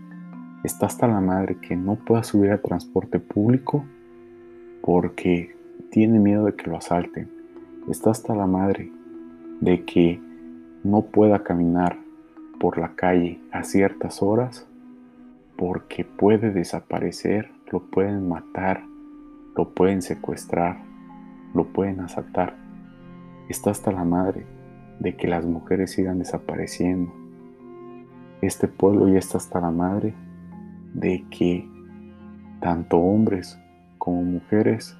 Está 0.63 0.87
hasta 0.87 1.07
la 1.07 1.21
madre 1.21 1.57
que 1.57 1.75
no 1.75 1.95
pueda 1.95 2.23
subir 2.23 2.51
al 2.51 2.61
transporte 2.61 3.19
público 3.19 3.85
porque 4.81 5.55
tiene 5.89 6.19
miedo 6.19 6.45
de 6.45 6.55
que 6.55 6.69
lo 6.69 6.77
asalten. 6.77 7.38
Está 7.87 8.11
hasta 8.11 8.35
la 8.35 8.45
madre 8.45 8.91
de 9.61 9.85
que 9.85 10.21
no 10.83 11.03
pueda 11.03 11.43
caminar 11.43 11.97
por 12.59 12.77
la 12.77 12.95
calle 12.95 13.39
a 13.51 13.63
ciertas 13.63 14.21
horas 14.21 14.67
porque 15.57 16.05
puede 16.05 16.51
desaparecer, 16.51 17.51
lo 17.71 17.81
pueden 17.81 18.29
matar, 18.29 18.83
lo 19.55 19.69
pueden 19.69 20.01
secuestrar, 20.01 20.77
lo 21.53 21.65
pueden 21.67 21.99
asaltar. 21.99 22.55
Está 23.49 23.71
hasta 23.71 23.91
la 23.91 24.03
madre 24.03 24.45
de 24.99 25.15
que 25.15 25.27
las 25.27 25.45
mujeres 25.45 25.91
sigan 25.91 26.19
desapareciendo. 26.19 27.11
Este 28.41 28.67
pueblo 28.67 29.07
ya 29.09 29.19
está 29.19 29.37
hasta 29.37 29.59
la 29.59 29.71
madre 29.71 30.13
de 30.93 31.25
que 31.29 31.67
tanto 32.61 32.97
hombres 32.97 33.59
como 33.97 34.23
mujeres 34.23 34.95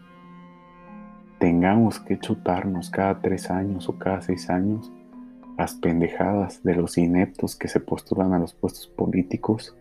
tengamos 1.40 2.00
que 2.00 2.20
chutarnos 2.20 2.90
cada 2.90 3.22
tres 3.22 3.50
años 3.50 3.90
o 3.90 3.98
cada 3.98 4.22
seis 4.22 4.50
años 4.50 4.92
las 5.58 5.76
pendejadas 5.76 6.64
de 6.64 6.76
los 6.76 6.98
ineptos 6.98 7.56
que 7.56 7.68
se 7.68 7.80
postulan 7.80 8.34
a 8.34 8.40
los 8.40 8.54
puestos 8.54 8.88
políticos 8.88 9.76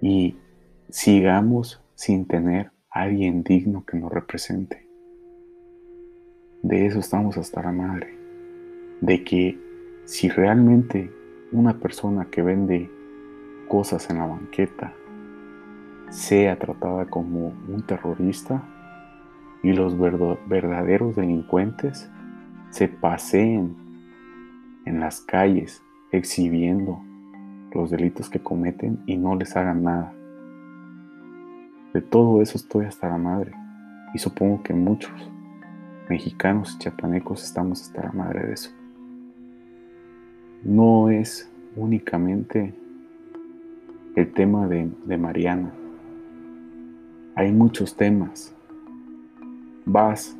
y 0.00 0.36
sigamos 0.90 1.82
sin 1.94 2.26
tener 2.26 2.72
a 2.90 3.02
alguien 3.02 3.42
digno 3.42 3.84
que 3.86 3.96
nos 3.96 4.12
represente. 4.12 4.86
De 6.62 6.86
eso 6.86 6.98
estamos 6.98 7.38
hasta 7.38 7.62
la 7.62 7.72
madre. 7.72 8.18
De 9.00 9.24
que 9.24 9.58
si 10.04 10.28
realmente 10.28 11.10
una 11.52 11.78
persona 11.78 12.26
que 12.30 12.42
vende 12.42 12.90
cosas 13.68 14.10
en 14.10 14.18
la 14.18 14.26
banqueta 14.26 14.92
sea 16.10 16.58
tratada 16.58 17.06
como 17.06 17.48
un 17.68 17.82
terrorista 17.86 18.62
y 19.62 19.72
los 19.72 19.96
verdaderos 19.98 21.16
delincuentes 21.16 22.10
se 22.70 22.88
paseen 22.88 23.76
en 24.84 25.00
las 25.00 25.20
calles 25.20 25.82
exhibiendo 26.10 27.00
los 27.72 27.90
delitos 27.90 28.28
que 28.28 28.40
cometen 28.40 29.02
y 29.06 29.16
no 29.16 29.36
les 29.36 29.56
hagan 29.56 29.84
nada. 29.84 30.12
De 31.94 32.00
todo 32.00 32.42
eso 32.42 32.56
estoy 32.56 32.86
hasta 32.86 33.08
la 33.08 33.18
madre 33.18 33.52
y 34.14 34.18
supongo 34.18 34.62
que 34.62 34.74
muchos 34.74 35.12
mexicanos 36.08 36.74
y 36.74 36.78
chapanecos 36.78 37.44
estamos 37.44 37.82
hasta 37.82 38.02
la 38.02 38.12
madre 38.12 38.46
de 38.46 38.52
eso. 38.54 38.70
No 40.64 41.10
es 41.10 41.50
únicamente 41.76 42.74
el 44.14 44.32
tema 44.32 44.66
de, 44.66 44.90
de 45.04 45.16
Mariana. 45.16 45.72
Hay 47.34 47.52
muchos 47.52 47.96
temas. 47.96 48.54
Vas 49.84 50.36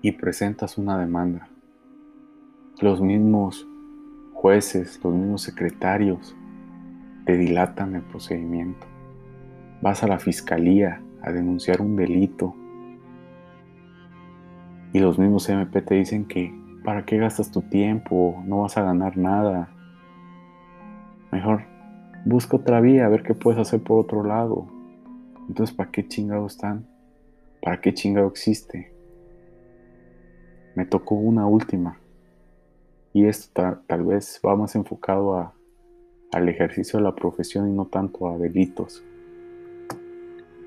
y 0.00 0.10
presentas 0.12 0.76
una 0.76 0.98
demanda. 0.98 1.48
Los 2.80 3.00
mismos 3.00 3.68
jueces, 4.34 5.00
los 5.04 5.14
mismos 5.14 5.42
secretarios 5.42 6.34
te 7.24 7.36
dilatan 7.36 7.94
el 7.94 8.02
procedimiento. 8.02 8.84
Vas 9.80 10.02
a 10.02 10.08
la 10.08 10.18
fiscalía 10.18 11.00
a 11.22 11.30
denunciar 11.30 11.80
un 11.80 11.94
delito 11.94 12.56
y 14.92 14.98
los 14.98 15.20
mismos 15.20 15.48
MP 15.48 15.80
te 15.80 15.94
dicen 15.94 16.24
que 16.24 16.52
¿para 16.84 17.04
qué 17.04 17.18
gastas 17.18 17.52
tu 17.52 17.62
tiempo? 17.62 18.42
No 18.44 18.62
vas 18.62 18.76
a 18.76 18.82
ganar 18.82 19.16
nada. 19.16 19.68
Mejor 21.30 21.62
busca 22.24 22.56
otra 22.56 22.80
vía, 22.80 23.06
a 23.06 23.08
ver 23.08 23.22
qué 23.22 23.34
puedes 23.34 23.60
hacer 23.60 23.84
por 23.84 24.00
otro 24.00 24.24
lado. 24.24 24.66
Entonces, 25.48 25.74
¿para 25.74 25.92
qué 25.92 26.08
chingado 26.08 26.46
están? 26.46 26.91
¿Para 27.62 27.80
qué 27.80 27.94
chingado 27.94 28.26
existe? 28.26 28.92
Me 30.74 30.84
tocó 30.84 31.14
una 31.14 31.46
última. 31.46 31.96
Y 33.12 33.26
esto 33.26 33.78
tal 33.86 34.04
vez 34.04 34.40
va 34.44 34.56
más 34.56 34.74
enfocado 34.74 35.36
a, 35.36 35.54
al 36.32 36.48
ejercicio 36.48 36.98
de 36.98 37.04
la 37.04 37.14
profesión 37.14 37.68
y 37.68 37.72
no 37.72 37.86
tanto 37.86 38.28
a 38.28 38.36
delitos. 38.36 39.04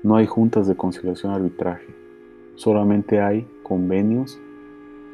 No 0.02 0.16
hay 0.16 0.24
juntas 0.24 0.66
de 0.68 0.76
conciliación 0.76 1.32
arbitraje. 1.32 1.86
Solamente 2.54 3.20
hay 3.20 3.46
convenios 3.62 4.40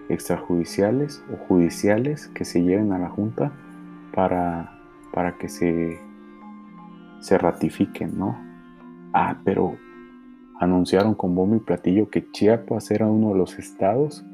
extrajudiciales 0.08 1.20
o 1.32 1.36
judiciales 1.48 2.28
que 2.28 2.44
se 2.44 2.62
lleven 2.62 2.92
a 2.92 2.98
la 2.98 3.08
Junta 3.08 3.52
para, 4.14 4.78
para 5.12 5.36
que 5.36 5.48
se, 5.48 5.98
se 7.20 7.38
ratifiquen, 7.38 8.16
¿no? 8.16 8.38
Ah, 9.12 9.40
pero 9.44 9.76
anunciaron 10.62 11.16
con 11.16 11.34
bombo 11.34 11.56
y 11.56 11.58
platillo 11.58 12.08
que 12.08 12.30
Chiapas 12.30 12.92
era 12.92 13.08
uno 13.08 13.30
de 13.30 13.34
los 13.34 13.58
estados 13.58 14.24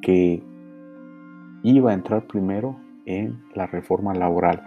que 0.00 0.42
iba 1.62 1.90
a 1.90 1.94
entrar 1.94 2.26
primero 2.26 2.76
en 3.04 3.38
la 3.54 3.66
reforma 3.66 4.14
laboral. 4.14 4.62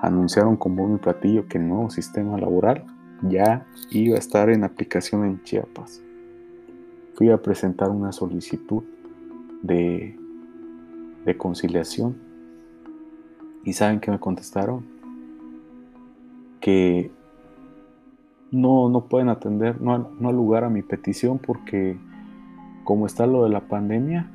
Anunciaron 0.00 0.56
con 0.56 0.74
bombo 0.74 0.96
y 0.96 0.98
platillo 0.98 1.46
que 1.46 1.58
el 1.58 1.68
nuevo 1.68 1.88
sistema 1.90 2.36
laboral 2.36 2.84
ya 3.22 3.64
iba 3.92 4.16
a 4.16 4.18
estar 4.18 4.50
en 4.50 4.64
aplicación 4.64 5.24
en 5.24 5.40
Chiapas. 5.44 6.02
Fui 7.14 7.30
a 7.30 7.40
presentar 7.40 7.88
una 7.90 8.10
solicitud 8.10 8.82
de, 9.62 10.18
conciliación. 11.36 12.16
¿Y 13.62 13.72
saben 13.72 14.00
qué 14.00 14.10
me 14.10 14.18
contestaron? 14.18 14.84
que 16.60 17.12
no, 18.50 18.88
no 18.88 19.06
pueden 19.06 19.28
atender, 19.28 19.80
no, 19.80 20.10
no 20.18 20.28
al 20.28 20.36
lugar 20.36 20.64
a 20.64 20.70
mi 20.70 20.82
petición 20.82 21.38
porque 21.38 21.96
como 22.84 23.04
está 23.04 23.26
lo 23.26 23.44
de 23.44 23.50
la 23.50 23.68
pandemia, 23.68 24.30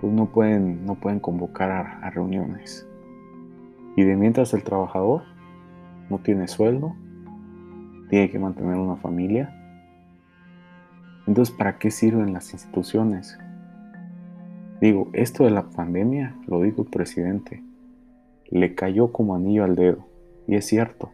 pues 0.00 0.12
no 0.12 0.26
pueden, 0.26 0.86
no 0.86 0.94
pueden 0.94 1.18
convocar 1.18 1.70
a, 1.70 2.10
reuniones. 2.10 2.86
Y 3.96 4.04
de 4.04 4.16
mientras 4.16 4.54
el 4.54 4.62
trabajador 4.62 5.22
no 6.08 6.18
tiene 6.18 6.46
sueldo, 6.46 6.94
tiene 8.10 8.30
que 8.30 8.38
mantener 8.38 8.76
una 8.76 8.94
familia. 8.94 9.54
Entonces, 11.26 11.52
¿para 11.52 11.78
qué 11.78 11.90
sirven 11.90 12.32
las 12.32 12.52
instituciones? 12.52 13.36
Digo, 14.80 15.10
esto 15.12 15.42
de 15.42 15.50
la 15.50 15.68
pandemia, 15.68 16.36
lo 16.46 16.62
dijo 16.62 16.82
el 16.82 16.88
presidente, 16.88 17.64
le 18.50 18.76
cayó 18.76 19.10
como 19.10 19.34
anillo 19.34 19.64
al 19.64 19.74
dedo. 19.74 20.06
Y 20.46 20.54
es 20.54 20.64
cierto. 20.64 21.10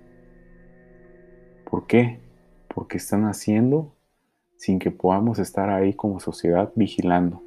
¿Por 1.75 1.89
qué? 1.89 2.21
Porque 2.73 2.99
están 2.99 3.25
haciendo 3.25 3.97
sin 4.55 4.79
que 4.79 4.93
podamos 4.93 5.41
estar 5.41 5.71
ahí 5.71 5.93
como 5.93 6.21
sociedad 6.21 6.71
vigilando 6.77 7.43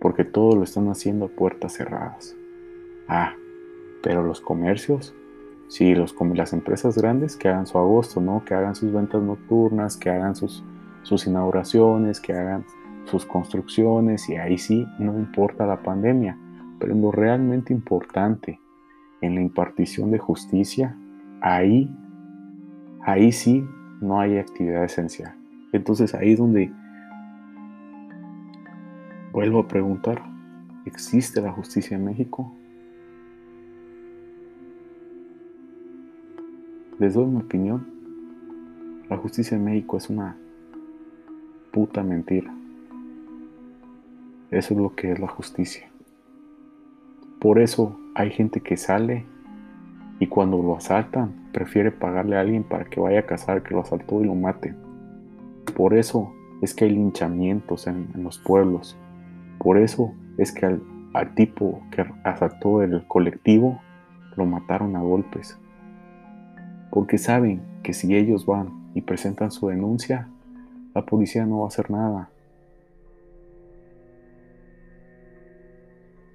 porque 0.00 0.22
todo 0.22 0.54
lo 0.54 0.62
están 0.62 0.88
haciendo 0.90 1.24
a 1.24 1.28
puertas 1.28 1.72
cerradas. 1.72 2.36
Ah, 3.08 3.34
pero 4.00 4.22
los 4.22 4.40
comercios, 4.40 5.12
sí, 5.66 5.96
los, 5.96 6.14
las 6.34 6.52
empresas 6.52 6.96
grandes 6.96 7.36
que 7.36 7.48
hagan 7.48 7.66
su 7.66 7.78
agosto, 7.78 8.20
¿no? 8.20 8.44
Que 8.44 8.54
hagan 8.54 8.76
sus 8.76 8.92
ventas 8.92 9.20
nocturnas, 9.20 9.96
que 9.96 10.08
hagan 10.08 10.36
sus, 10.36 10.62
sus 11.02 11.26
inauguraciones, 11.26 12.20
que 12.20 12.32
hagan 12.32 12.64
sus 13.06 13.26
construcciones 13.26 14.28
y 14.28 14.36
ahí 14.36 14.56
sí, 14.56 14.86
no 15.00 15.18
importa 15.18 15.66
la 15.66 15.82
pandemia, 15.82 16.38
pero 16.78 16.94
lo 16.94 17.10
realmente 17.10 17.72
importante 17.72 18.60
en 19.20 19.34
la 19.34 19.40
impartición 19.40 20.12
de 20.12 20.18
justicia, 20.20 20.96
ahí, 21.40 21.92
ahí 23.06 23.32
sí 23.32 23.66
no 24.02 24.20
hay 24.20 24.36
actividad 24.36 24.84
esencial. 24.84 25.34
Entonces 25.72 26.14
ahí 26.14 26.32
es 26.32 26.38
donde 26.38 26.70
Vuelvo 29.36 29.58
a 29.58 29.68
preguntar, 29.68 30.22
¿existe 30.86 31.42
la 31.42 31.52
justicia 31.52 31.94
en 31.94 32.06
México? 32.06 32.50
Les 36.98 37.12
doy 37.12 37.26
mi 37.26 37.42
opinión. 37.42 37.86
La 39.10 39.18
justicia 39.18 39.58
en 39.58 39.64
México 39.64 39.98
es 39.98 40.08
una 40.08 40.38
puta 41.70 42.02
mentira. 42.02 42.50
Eso 44.50 44.72
es 44.72 44.80
lo 44.80 44.94
que 44.94 45.12
es 45.12 45.20
la 45.20 45.28
justicia. 45.28 45.86
Por 47.38 47.60
eso 47.60 48.00
hay 48.14 48.30
gente 48.30 48.62
que 48.62 48.78
sale 48.78 49.26
y 50.18 50.26
cuando 50.28 50.62
lo 50.62 50.76
asaltan 50.76 51.50
prefiere 51.52 51.90
pagarle 51.90 52.36
a 52.36 52.40
alguien 52.40 52.64
para 52.64 52.84
que 52.84 53.00
vaya 53.00 53.20
a 53.20 53.26
cazar 53.26 53.62
que 53.62 53.74
lo 53.74 53.80
asaltó 53.80 54.20
y 54.20 54.24
lo 54.24 54.34
mate. 54.34 54.74
Por 55.76 55.94
eso 55.94 56.32
es 56.62 56.74
que 56.74 56.86
hay 56.86 56.90
linchamientos 56.90 57.86
en, 57.86 58.08
en 58.14 58.22
los 58.22 58.38
pueblos. 58.38 58.96
Por 59.58 59.78
eso 59.78 60.14
es 60.38 60.52
que 60.52 60.66
al, 60.66 61.34
tipo 61.34 61.82
que 61.90 62.04
asaltó 62.24 62.82
el 62.82 63.06
colectivo 63.06 63.80
lo 64.36 64.46
mataron 64.46 64.96
a 64.96 65.00
golpes. 65.00 65.58
Porque 66.90 67.18
saben 67.18 67.62
que 67.82 67.92
si 67.92 68.14
ellos 68.14 68.46
van 68.46 68.90
y 68.94 69.02
presentan 69.02 69.50
su 69.50 69.68
denuncia, 69.68 70.28
la 70.94 71.04
policía 71.04 71.44
no 71.46 71.60
va 71.60 71.64
a 71.64 71.68
hacer 71.68 71.90
nada. 71.90 72.30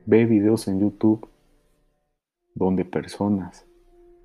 Ve 0.06 0.26
videos 0.26 0.68
en 0.68 0.80
YouTube 0.80 1.28
donde 2.54 2.86
personas 2.86 3.66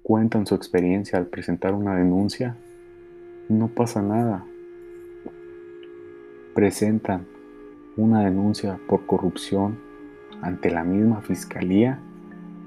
cuentan 0.07 0.47
su 0.47 0.55
experiencia 0.55 1.19
al 1.19 1.27
presentar 1.27 1.75
una 1.75 1.97
denuncia 1.97 2.57
no 3.49 3.67
pasa 3.67 4.03
nada. 4.03 4.47
Presentan 6.55 7.27
una 7.97 8.21
denuncia 8.21 8.79
por 8.87 9.05
corrupción 9.07 9.81
ante 10.43 10.71
la 10.71 10.85
misma 10.85 11.23
fiscalía 11.23 11.99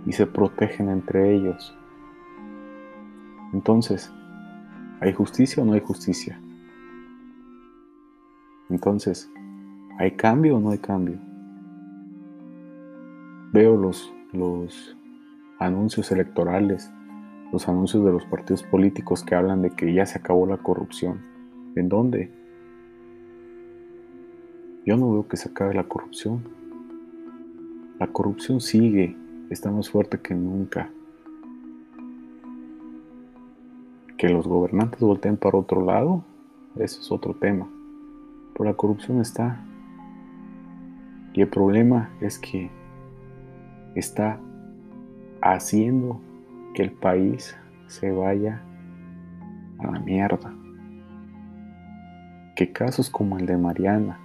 y 0.06 0.12
se 0.12 0.28
protegen 0.28 0.90
entre 0.90 1.34
ellos. 1.34 1.74
Entonces, 3.54 4.12
¿hay 5.00 5.14
justicia 5.14 5.64
o 5.64 5.66
no 5.66 5.72
hay 5.72 5.80
justicia? 5.80 6.38
Entonces, 8.70 9.32
¿hay 9.98 10.12
cambio 10.12 10.58
o 10.58 10.60
no 10.60 10.72
hay 10.72 10.80
cambio? 10.80 11.18
Veo 13.54 13.78
los, 13.78 14.14
los 14.34 14.98
anuncios 15.58 16.12
electorales, 16.12 16.92
los 17.52 17.68
anuncios 17.68 18.06
de 18.06 18.12
los 18.12 18.26
partidos 18.26 18.64
políticos 18.64 19.24
que 19.24 19.36
hablan 19.36 19.62
de 19.62 19.72
que 19.72 19.94
ya 19.94 20.06
se 20.06 20.20
acabó 20.20 20.46
la 20.46 20.58
corrupción. 20.58 21.22
¿En 21.76 21.90
dónde? 21.90 22.32
Yo 24.86 24.98
no 24.98 25.12
veo 25.12 25.28
que 25.28 25.38
se 25.38 25.50
acabe 25.50 25.74
la 25.74 25.84
corrupción. 25.84 26.44
La 28.00 28.08
corrupción 28.08 28.62
sigue, 28.62 29.16
está 29.50 29.72
más 29.72 29.90
fuerte 29.90 30.20
que 30.20 30.34
nunca. 30.34 30.92
Que 34.18 34.30
los 34.30 34.48
gobernantes 34.48 35.00
volteen 35.00 35.38
para 35.38 35.58
otro 35.58 35.84
lado, 35.84 36.24
eso 36.76 37.02
es 37.02 37.12
otro 37.12 37.34
tema. 37.34 37.68
Pero 38.54 38.66
la 38.66 38.76
corrupción 38.76 39.22
está. 39.22 39.64
Y 41.34 41.42
el 41.42 41.48
problema 41.48 42.10
es 42.22 42.40
que 42.40 42.70
está 43.96 44.40
haciendo 45.42 46.20
que 46.74 46.84
el 46.84 46.92
país 46.92 47.58
se 47.88 48.12
vaya 48.12 48.62
a 49.80 49.92
la 49.92 50.00
mierda. 50.00 50.54
Que 52.56 52.72
casos 52.72 53.10
como 53.10 53.38
el 53.38 53.46
de 53.46 53.58
Mariana, 53.58 54.20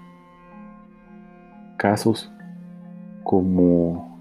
casos 1.76 2.32
como 3.22 4.18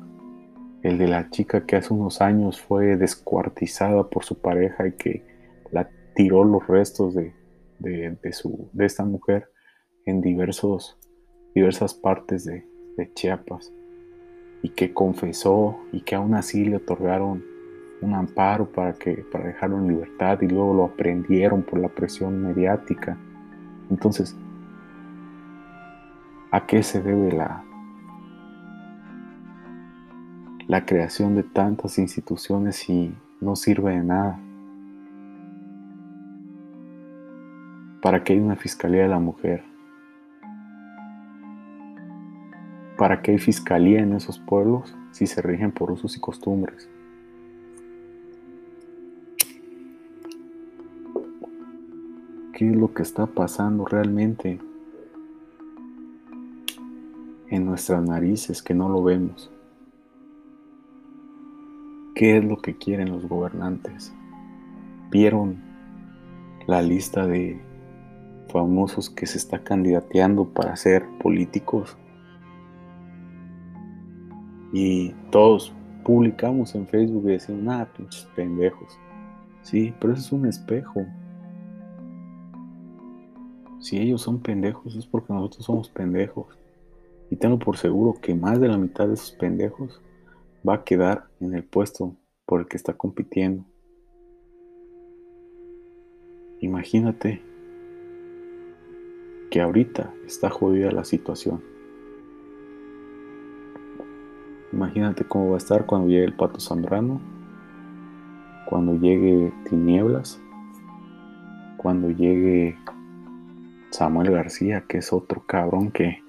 el 0.84 0.98
de 0.98 1.08
la 1.08 1.30
chica 1.30 1.66
que 1.66 1.76
hace 1.76 1.94
unos 1.94 2.22
años 2.22 2.62
fue 2.62 2.98
descuartizada 2.98 4.10
por 4.10 4.24
su 4.24 4.40
pareja 4.40 4.88
y 4.88 4.92
que 4.94 5.26
la 5.72 5.90
tiró 6.14 6.44
los 6.44 6.68
restos 6.68 7.16
de, 7.16 7.34
su, 8.32 8.70
de 8.74 8.86
esta 8.86 9.04
mujer 9.04 9.50
en 10.06 10.22
diversos, 10.22 10.98
diversas 11.56 11.94
partes 11.94 12.46
de, 12.46 12.68
de 12.98 13.14
Chiapas 13.14 13.74
y 14.62 14.70
que 14.70 14.94
confesó 14.94 15.78
y 15.92 16.02
que 16.02 16.16
aún 16.16 16.36
así 16.36 16.66
le 16.66 16.78
otorgaron 16.78 17.53
un 18.04 18.14
amparo 18.14 18.66
para, 18.66 18.94
que, 18.94 19.26
para 19.32 19.46
dejarlo 19.46 19.78
en 19.78 19.88
libertad 19.88 20.42
y 20.42 20.48
luego 20.48 20.74
lo 20.74 20.86
aprendieron 20.86 21.64
por 21.64 21.80
la 21.80 21.90
presión 21.90 22.42
mediática. 22.42 23.18
Entonces, 23.90 24.36
¿A 26.54 26.68
qué 26.68 26.84
se 26.84 27.02
debe 27.02 27.32
la, 27.32 27.64
la 30.68 30.86
creación 30.86 31.34
de 31.34 31.42
tantas 31.42 31.98
instituciones 31.98 32.76
si 32.76 33.12
no 33.42 33.56
sirve 33.56 33.96
de 33.96 34.04
nada? 34.04 34.40
¿Para 38.04 38.24
qué 38.24 38.34
hay 38.34 38.40
una 38.40 38.56
Fiscalía 38.56 39.02
de 39.02 39.08
la 39.08 39.18
Mujer? 39.18 39.64
¿Para 43.00 43.24
qué 43.24 43.32
hay 43.32 43.40
fiscalía 43.40 44.02
en 44.02 44.14
esos 44.14 44.38
pueblos 44.38 44.96
si 45.10 45.26
se 45.26 45.42
rigen 45.42 45.72
por 45.72 45.90
usos 45.90 46.16
y 46.18 46.20
costumbres? 46.20 46.88
¿Qué 52.54 52.70
es 52.70 52.76
lo 52.76 52.94
que 52.94 53.04
está 53.04 53.26
pasando 53.26 53.86
realmente? 53.86 54.60
en 57.54 57.68
nuestras 57.68 58.02
narices 58.04 58.64
que 58.64 58.74
no 58.74 58.90
lo 58.90 59.04
vemos. 59.04 59.52
¿Qué 62.16 62.38
es 62.38 62.44
lo 62.44 62.58
que 62.58 62.76
quieren 62.76 63.12
los 63.12 63.28
gobernantes? 63.28 64.12
¿Vieron 65.12 65.58
la 66.66 66.82
lista 66.82 67.28
de 67.28 67.62
famosos 68.52 69.12
que 69.12 69.28
se 69.28 69.38
está 69.38 69.64
candidateando 69.64 70.46
para 70.46 70.76
ser 70.76 71.06
políticos? 71.22 71.96
Y 74.72 75.12
todos 75.30 75.72
publicamos 76.04 76.74
en 76.74 76.88
Facebook 76.88 77.30
y 77.30 77.34
decimos, 77.34 77.62
nada, 77.62 77.86
pinches 77.86 78.28
pendejos. 78.36 78.98
Sí, 79.62 79.94
pero 80.00 80.14
eso 80.14 80.22
es 80.24 80.32
un 80.32 80.48
espejo. 80.48 81.06
Si 83.84 84.00
ellos 84.00 84.22
son 84.22 84.40
pendejos 84.40 84.96
es 84.96 85.06
porque 85.06 85.34
nosotros 85.34 85.66
somos 85.66 85.90
pendejos. 85.90 86.58
Y 87.30 87.36
tengo 87.36 87.60
por 87.60 87.76
seguro 87.76 88.14
que 88.22 88.34
más 88.34 88.62
de 88.62 88.70
la 88.70 88.78
mitad 88.78 89.10
de 89.10 89.16
esos 89.16 89.34
pendejos 89.34 90.02
va 90.68 90.76
a 90.76 90.84
quedar 90.86 91.28
en 91.42 91.54
el 91.54 91.66
puesto 91.66 92.16
por 92.46 92.62
el 92.62 92.68
que 92.68 92.78
está 92.78 92.94
compitiendo. 92.94 93.66
Imagínate 96.62 97.42
que 99.52 99.60
ahorita 99.60 100.14
está 100.26 100.50
jodida 100.50 100.90
la 100.92 101.04
situación. 101.04 101.62
Imagínate 104.72 105.26
cómo 105.26 105.50
va 105.50 105.56
a 105.56 105.58
estar 105.58 105.86
cuando 105.86 106.08
llegue 106.08 106.24
el 106.24 106.38
pato 106.38 106.62
Zambrano, 106.62 107.20
cuando 108.70 108.96
llegue 108.96 109.52
tinieblas, 109.70 110.40
cuando 111.76 112.10
llegue 112.12 112.78
Samuel 113.94 114.32
García, 114.32 114.86
que 114.88 114.98
es 114.98 115.14
otro 115.14 115.44
cabrón 115.46 115.92
que 115.92 116.24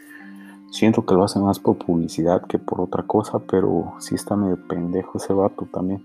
siento 0.71 1.07
que 1.07 1.15
lo 1.15 1.25
hace 1.25 1.39
más 1.39 1.59
por 1.59 1.79
publicidad 1.79 2.47
que 2.47 2.59
por 2.59 2.81
otra 2.81 3.05
cosa, 3.05 3.39
pero 3.39 3.95
sí 4.01 4.15
está 4.15 4.37
medio 4.37 4.59
pendejo 4.69 5.17
ese 5.17 5.33
vato 5.33 5.67
también. 5.73 6.05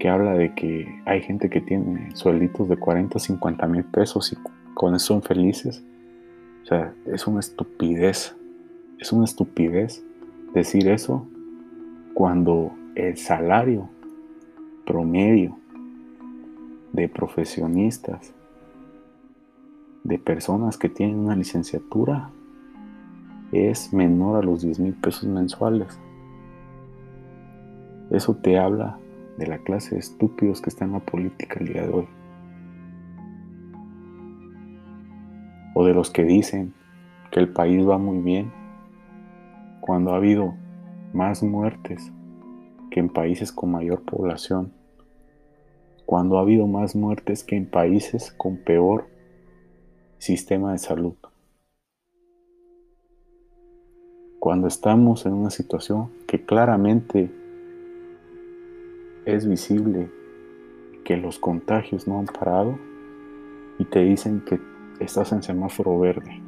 Que 0.00 0.08
habla 0.08 0.32
de 0.32 0.54
que 0.54 1.02
hay 1.04 1.20
gente 1.20 1.50
que 1.50 1.60
tiene 1.60 2.14
suelditos 2.16 2.68
de 2.70 2.78
40, 2.78 3.18
50 3.18 3.66
mil 3.66 3.84
pesos 3.84 4.32
y 4.32 4.36
con 4.74 4.94
eso 4.94 5.06
son 5.06 5.22
felices. 5.22 5.84
O 6.62 6.66
sea, 6.66 6.94
es 7.06 7.26
una 7.26 7.40
estupidez. 7.40 8.34
Es 8.98 9.12
una 9.12 9.26
estupidez 9.26 10.02
decir 10.54 10.88
eso 10.88 11.26
cuando 12.14 12.72
el 12.94 13.18
salario 13.18 13.90
promedio 14.86 15.58
de 16.92 17.10
profesionistas, 17.10 18.32
de 20.06 20.18
personas 20.18 20.78
que 20.78 20.88
tienen 20.88 21.18
una 21.18 21.34
licenciatura, 21.34 22.30
es 23.50 23.92
menor 23.92 24.36
a 24.36 24.46
los 24.46 24.62
10 24.62 24.78
mil 24.78 24.94
pesos 24.94 25.24
mensuales. 25.24 25.98
Eso 28.10 28.36
te 28.36 28.56
habla 28.56 28.98
de 29.36 29.48
la 29.48 29.58
clase 29.58 29.96
de 29.96 30.00
estúpidos 30.00 30.60
que 30.60 30.70
está 30.70 30.84
en 30.84 30.92
la 30.92 31.00
política 31.00 31.58
el 31.58 31.66
día 31.66 31.82
de 31.82 31.88
hoy. 31.88 32.08
O 35.74 35.84
de 35.84 35.92
los 35.92 36.10
que 36.10 36.24
dicen 36.24 36.72
que 37.32 37.40
el 37.40 37.52
país 37.52 37.86
va 37.86 37.98
muy 37.98 38.18
bien 38.18 38.52
cuando 39.80 40.12
ha 40.12 40.16
habido 40.16 40.54
más 41.12 41.42
muertes 41.42 42.12
que 42.92 43.00
en 43.00 43.08
países 43.08 43.50
con 43.50 43.72
mayor 43.72 44.02
población, 44.02 44.72
cuando 46.06 46.38
ha 46.38 46.42
habido 46.42 46.68
más 46.68 46.94
muertes 46.94 47.42
que 47.42 47.56
en 47.56 47.66
países 47.66 48.30
con 48.30 48.58
peor 48.58 49.15
sistema 50.18 50.72
de 50.72 50.78
salud. 50.78 51.14
Cuando 54.38 54.68
estamos 54.68 55.26
en 55.26 55.32
una 55.32 55.50
situación 55.50 56.10
que 56.26 56.44
claramente 56.44 57.30
es 59.24 59.46
visible 59.48 60.10
que 61.04 61.16
los 61.16 61.38
contagios 61.38 62.06
no 62.06 62.18
han 62.18 62.26
parado 62.26 62.78
y 63.78 63.84
te 63.84 64.00
dicen 64.00 64.40
que 64.40 64.60
estás 65.00 65.32
en 65.32 65.42
semáforo 65.42 65.98
verde. 65.98 66.42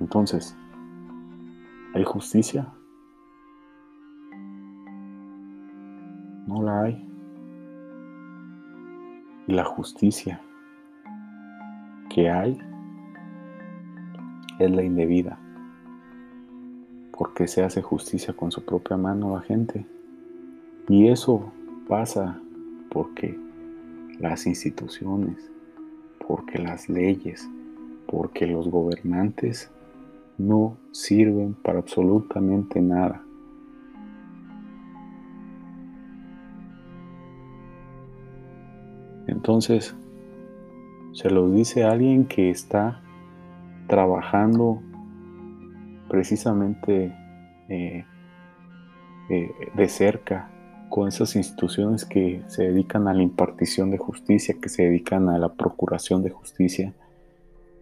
Entonces, 0.00 0.56
¿hay 1.94 2.04
justicia? 2.04 2.72
No 6.46 6.62
la 6.62 6.82
hay. 6.82 7.15
Y 9.46 9.52
la 9.52 9.64
justicia 9.64 10.40
que 12.08 12.30
hay 12.30 12.58
es 14.58 14.70
la 14.70 14.82
indebida, 14.82 15.38
porque 17.16 17.46
se 17.46 17.62
hace 17.62 17.82
justicia 17.82 18.34
con 18.34 18.50
su 18.50 18.64
propia 18.64 18.96
mano 18.96 19.34
la 19.34 19.42
gente. 19.42 19.86
Y 20.88 21.08
eso 21.08 21.52
pasa 21.88 22.40
porque 22.90 23.38
las 24.18 24.46
instituciones, 24.46 25.50
porque 26.26 26.58
las 26.58 26.88
leyes, 26.88 27.48
porque 28.06 28.46
los 28.46 28.68
gobernantes 28.68 29.70
no 30.38 30.76
sirven 30.92 31.54
para 31.54 31.80
absolutamente 31.80 32.80
nada. 32.80 33.25
Entonces, 39.46 39.94
se 41.12 41.30
los 41.30 41.54
dice 41.54 41.84
alguien 41.84 42.26
que 42.26 42.50
está 42.50 43.00
trabajando 43.86 44.82
precisamente 46.08 47.14
eh, 47.68 48.04
eh, 49.30 49.50
de 49.72 49.88
cerca 49.88 50.50
con 50.90 51.06
esas 51.06 51.36
instituciones 51.36 52.04
que 52.04 52.42
se 52.48 52.64
dedican 52.64 53.06
a 53.06 53.14
la 53.14 53.22
impartición 53.22 53.92
de 53.92 53.98
justicia, 53.98 54.56
que 54.60 54.68
se 54.68 54.82
dedican 54.82 55.28
a 55.28 55.38
la 55.38 55.54
procuración 55.54 56.24
de 56.24 56.30
justicia. 56.30 56.92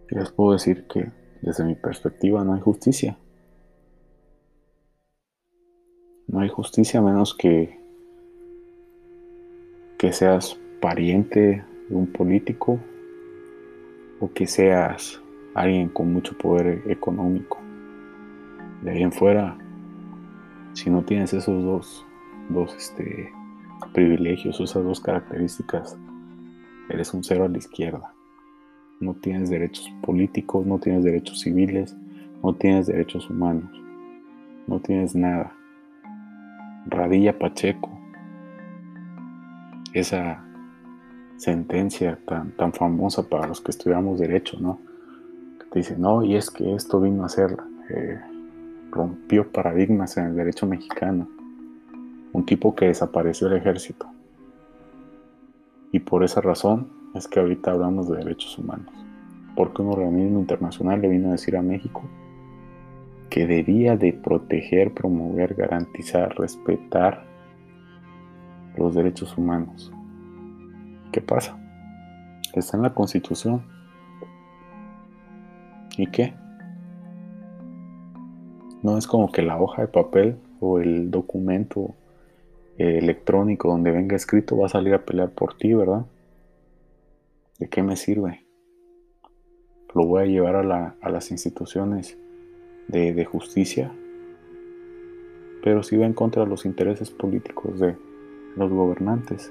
les 0.09 0.31
puedo 0.31 0.51
decir 0.51 0.85
que 0.85 1.09
desde 1.41 1.65
mi 1.65 1.73
perspectiva 1.73 2.43
no 2.43 2.53
hay 2.53 2.61
justicia. 2.61 3.17
No 6.27 6.41
hay 6.41 6.49
justicia 6.49 6.99
a 6.99 7.03
menos 7.03 7.33
que, 7.33 7.79
que 9.97 10.13
seas 10.13 10.59
pariente 10.85 11.63
de 11.89 11.95
un 11.95 12.05
político 12.05 12.79
o 14.19 14.31
que 14.31 14.45
seas 14.45 15.19
alguien 15.55 15.89
con 15.89 16.13
mucho 16.13 16.37
poder 16.37 16.83
económico. 16.85 17.57
De 18.83 18.91
ahí 18.91 19.01
en 19.01 19.11
fuera, 19.11 19.57
si 20.73 20.91
no 20.91 21.01
tienes 21.01 21.33
esos 21.33 21.63
dos, 21.63 22.05
dos 22.49 22.75
este, 22.75 23.31
privilegios, 23.95 24.59
esas 24.59 24.83
dos 24.83 24.99
características, 24.99 25.97
eres 26.87 27.11
un 27.15 27.23
cero 27.23 27.45
a 27.45 27.49
la 27.49 27.57
izquierda. 27.57 28.13
No 28.99 29.15
tienes 29.15 29.49
derechos 29.49 29.91
políticos, 30.03 30.67
no 30.67 30.77
tienes 30.77 31.03
derechos 31.03 31.39
civiles, 31.39 31.97
no 32.43 32.53
tienes 32.53 32.85
derechos 32.85 33.27
humanos, 33.27 33.71
no 34.67 34.79
tienes 34.81 35.15
nada. 35.15 35.51
Radilla 36.85 37.39
Pacheco, 37.39 37.89
esa 39.93 40.45
sentencia 41.37 42.17
tan, 42.25 42.51
tan 42.51 42.73
famosa 42.73 43.27
para 43.27 43.47
los 43.47 43.61
que 43.61 43.71
estudiamos 43.71 44.19
derecho, 44.19 44.57
¿no? 44.59 44.79
Que 45.59 45.65
te 45.65 45.79
dice, 45.79 45.97
no, 45.97 46.23
y 46.23 46.35
es 46.35 46.49
que 46.49 46.75
esto 46.75 47.01
vino 47.01 47.25
a 47.25 47.29
ser, 47.29 47.57
eh, 47.89 48.19
rompió 48.91 49.51
paradigmas 49.51 50.17
en 50.17 50.25
el 50.25 50.35
derecho 50.35 50.65
mexicano. 50.65 51.27
Un 52.33 52.45
tipo 52.45 52.75
que 52.75 52.87
desapareció 52.87 53.47
del 53.47 53.59
ejército. 53.59 54.07
Y 55.91 55.99
por 55.99 56.23
esa 56.23 56.41
razón 56.41 56.89
es 57.13 57.27
que 57.27 57.39
ahorita 57.39 57.71
hablamos 57.71 58.09
de 58.09 58.17
derechos 58.17 58.57
humanos. 58.57 58.93
Porque 59.55 59.81
un 59.81 59.89
organismo 59.89 60.39
internacional 60.39 61.01
le 61.01 61.07
vino 61.07 61.29
a 61.29 61.33
decir 61.33 61.55
a 61.55 61.61
México 61.61 62.03
que 63.29 63.47
debía 63.47 63.97
de 63.97 64.13
proteger, 64.13 64.93
promover, 64.93 65.55
garantizar, 65.55 66.35
respetar 66.37 67.25
los 68.77 68.93
derechos 68.95 69.37
humanos. 69.37 69.91
¿Qué 71.15 71.21
pasa? 71.21 71.57
Está 72.55 72.75
en 72.75 72.83
la 72.83 72.93
Constitución. 72.93 73.63
¿Y 75.97 76.07
qué? 76.07 76.33
No 78.83 78.97
es 78.97 79.07
como 79.07 79.31
que 79.31 79.41
la 79.41 79.57
hoja 79.57 79.83
de 79.83 79.87
papel 79.87 80.35
o 80.59 80.81
el 80.81 81.11
documento 81.11 81.95
eh, 82.77 82.97
electrónico 82.97 83.69
donde 83.69 83.91
venga 83.91 84.17
escrito 84.17 84.57
va 84.57 84.65
a 84.65 84.69
salir 84.69 84.93
a 84.93 85.05
pelear 85.05 85.29
por 85.29 85.55
ti, 85.57 85.73
¿verdad? 85.73 86.05
¿De 87.59 87.69
qué 87.69 87.81
me 87.81 87.95
sirve? 87.95 88.45
Lo 89.93 90.05
voy 90.05 90.23
a 90.23 90.25
llevar 90.25 90.57
a, 90.57 91.09
las 91.09 91.31
instituciones 91.31 92.17
de, 92.89 93.13
de, 93.13 93.23
justicia, 93.23 93.89
pero 95.63 95.81
si 95.81 95.95
va 95.95 96.05
en 96.05 96.13
contra 96.13 96.43
de 96.43 96.49
los 96.49 96.65
intereses 96.65 97.09
políticos 97.09 97.79
de 97.79 97.95
los 98.57 98.69
gobernantes. 98.69 99.49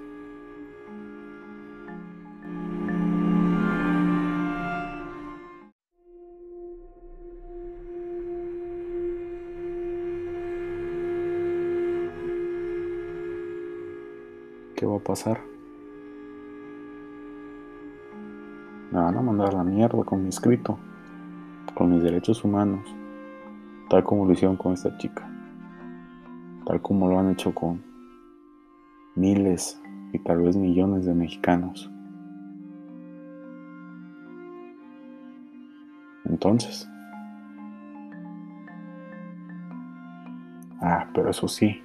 Va 14.94 15.00
a 15.00 15.04
pasar? 15.04 15.40
Me 18.92 19.00
van 19.00 19.16
a 19.16 19.22
mandar 19.22 19.52
la 19.54 19.64
mierda 19.64 20.04
con 20.04 20.22
mi 20.22 20.28
escrito, 20.28 20.78
con 21.74 21.90
mis 21.90 22.02
derechos 22.02 22.44
humanos, 22.44 22.94
tal 23.90 24.04
como 24.04 24.24
lo 24.24 24.32
hicieron 24.32 24.56
con 24.56 24.72
esta 24.72 24.96
chica, 24.98 25.28
tal 26.64 26.80
como 26.80 27.08
lo 27.08 27.18
han 27.18 27.30
hecho 27.30 27.52
con 27.54 27.82
miles 29.16 29.80
y 30.12 30.18
tal 30.20 30.42
vez 30.42 30.56
millones 30.56 31.04
de 31.06 31.14
mexicanos. 31.14 31.90
Entonces, 36.24 36.88
ah, 40.80 41.08
pero 41.12 41.30
eso 41.30 41.48
sí, 41.48 41.82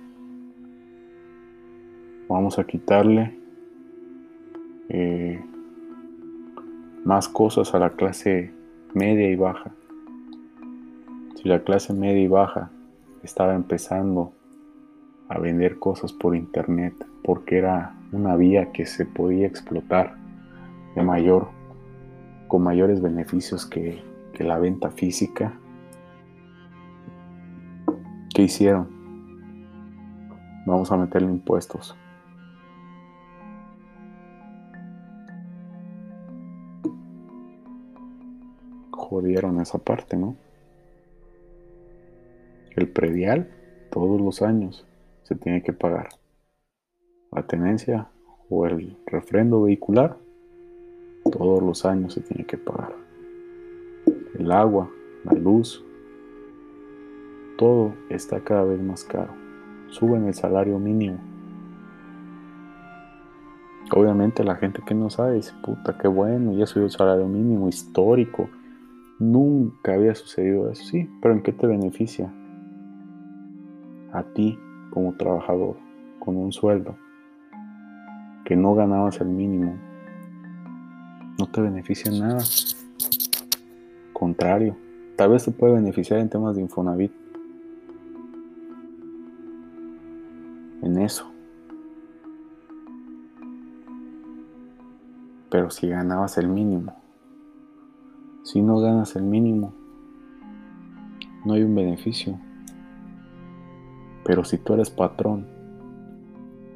vamos 2.29 2.59
a 2.59 2.63
quitarle 2.63 3.35
eh, 4.87 5.43
más 7.03 7.27
cosas 7.27 7.73
a 7.73 7.79
la 7.79 7.89
clase 7.89 8.53
media 8.93 9.29
y 9.29 9.35
baja. 9.35 9.71
Si 11.35 11.49
la 11.49 11.63
clase 11.63 11.91
media 11.93 12.21
y 12.21 12.27
baja 12.27 12.69
estaba 13.23 13.55
empezando 13.55 14.31
a 15.27 15.39
vender 15.39 15.79
cosas 15.79 16.13
por 16.13 16.35
internet 16.35 16.93
porque 17.23 17.57
era 17.57 17.95
una 18.11 18.35
vía 18.35 18.71
que 18.71 18.85
se 18.85 19.05
podía 19.05 19.47
explotar 19.47 20.15
de 20.95 21.01
mayor 21.01 21.49
con 22.47 22.63
mayores 22.63 23.01
beneficios 23.01 23.65
que, 23.65 24.01
que 24.33 24.43
la 24.43 24.57
venta 24.57 24.89
física 24.89 25.53
¿qué 28.33 28.43
hicieron? 28.43 28.87
vamos 30.65 30.91
a 30.91 30.97
meterle 30.97 31.29
impuestos 31.29 31.95
jodieron 39.09 39.59
esa 39.59 39.79
parte, 39.79 40.15
¿no? 40.15 40.35
El 42.75 42.87
predial 42.87 43.49
todos 43.89 44.21
los 44.21 44.41
años 44.41 44.85
se 45.23 45.35
tiene 45.35 45.63
que 45.63 45.73
pagar. 45.73 46.09
La 47.31 47.45
tenencia 47.47 48.09
o 48.49 48.65
el 48.65 48.97
refrendo 49.05 49.63
vehicular 49.63 50.17
todos 51.31 51.61
los 51.61 51.85
años 51.85 52.13
se 52.13 52.21
tiene 52.21 52.45
que 52.45 52.57
pagar. 52.57 52.93
El 54.37 54.51
agua, 54.51 54.89
la 55.25 55.33
luz, 55.33 55.83
todo 57.57 57.93
está 58.09 58.39
cada 58.41 58.63
vez 58.63 58.79
más 58.81 59.03
caro. 59.03 59.33
Suben 59.89 60.25
el 60.25 60.33
salario 60.33 60.79
mínimo. 60.79 61.19
Obviamente 63.91 64.43
la 64.43 64.55
gente 64.55 64.81
que 64.85 64.93
no 64.93 65.09
sabe 65.09 65.35
dice, 65.35 65.53
puta, 65.63 65.97
qué 65.97 66.07
bueno, 66.07 66.53
ya 66.53 66.67
subió 66.67 66.85
el 66.85 66.91
salario 66.91 67.27
mínimo 67.27 67.67
histórico. 67.67 68.49
Nunca 69.19 69.95
había 69.95 70.15
sucedido 70.15 70.71
eso, 70.71 70.85
sí, 70.85 71.09
pero 71.21 71.33
¿en 71.33 71.43
qué 71.43 71.51
te 71.51 71.67
beneficia? 71.67 72.33
A 74.13 74.23
ti 74.23 74.57
como 74.91 75.13
trabajador, 75.15 75.75
con 76.19 76.37
un 76.37 76.53
sueldo, 76.53 76.95
que 78.45 78.55
no 78.55 78.75
ganabas 78.75 79.19
el 79.19 79.27
mínimo, 79.27 79.77
no 81.37 81.47
te 81.47 81.59
beneficia 81.59 82.09
en 82.09 82.19
nada. 82.19 82.43
Contrario, 84.13 84.77
tal 85.17 85.31
vez 85.31 85.43
te 85.43 85.51
puede 85.51 85.73
beneficiar 85.73 86.19
en 86.19 86.29
temas 86.29 86.55
de 86.55 86.61
Infonavit. 86.61 87.11
En 90.81 90.97
eso. 90.97 91.29
Pero 95.51 95.69
si 95.69 95.89
ganabas 95.89 96.37
el 96.37 96.47
mínimo, 96.47 96.93
si 98.51 98.63
no 98.63 98.79
ganas 98.79 99.15
el 99.15 99.21
mínimo, 99.21 99.75
no 101.45 101.53
hay 101.53 101.61
un 101.61 101.75
beneficio. 101.75 102.39
Pero 104.25 104.43
si 104.43 104.57
tú 104.57 104.73
eres 104.73 104.89
patrón 104.89 105.45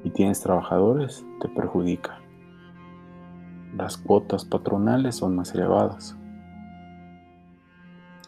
y 0.03 0.12
tienes 0.12 0.39
trabajadores, 0.39 1.25
te 1.41 1.49
perjudica. 1.49 2.19
Las 3.75 3.97
cuotas 3.97 4.45
patronales 4.45 5.15
son 5.15 5.36
más 5.36 5.55
elevadas. 5.55 6.15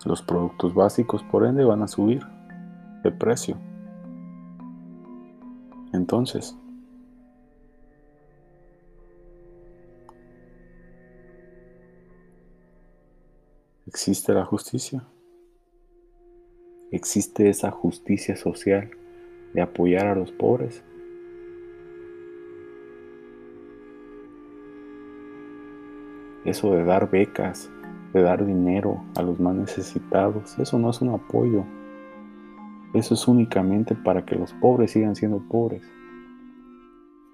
Los 0.06 0.24
productos 0.24 0.74
básicos, 0.74 1.22
por 1.22 1.46
ende, 1.46 1.64
van 1.66 1.84
a 1.84 1.88
subir 1.88 2.26
de 3.04 3.12
precio. 3.12 3.58
Entonces, 5.94 6.58
¿Existe 13.96 14.34
la 14.34 14.44
justicia? 14.44 15.06
¿Existe 16.92 17.48
esa 17.48 17.72
justicia 17.72 18.36
social 18.36 18.92
de 19.54 19.62
apoyar 19.62 20.08
a 20.08 20.16
los 20.16 20.34
pobres? 20.34 20.84
Eso 26.44 26.72
de 26.72 26.84
dar 26.84 27.10
becas, 27.10 27.72
de 28.14 28.22
dar 28.22 28.46
dinero 28.46 29.02
a 29.16 29.22
los 29.22 29.40
más 29.40 29.56
necesitados, 29.56 30.60
eso 30.60 30.78
no 30.78 30.90
es 30.90 31.00
un 31.00 31.14
apoyo. 31.14 31.64
Eso 32.94 33.14
es 33.14 33.26
únicamente 33.30 33.96
para 33.96 34.26
que 34.26 34.36
los 34.36 34.52
pobres 34.56 34.92
sigan 34.92 35.16
siendo 35.16 35.40
pobres. 35.40 35.90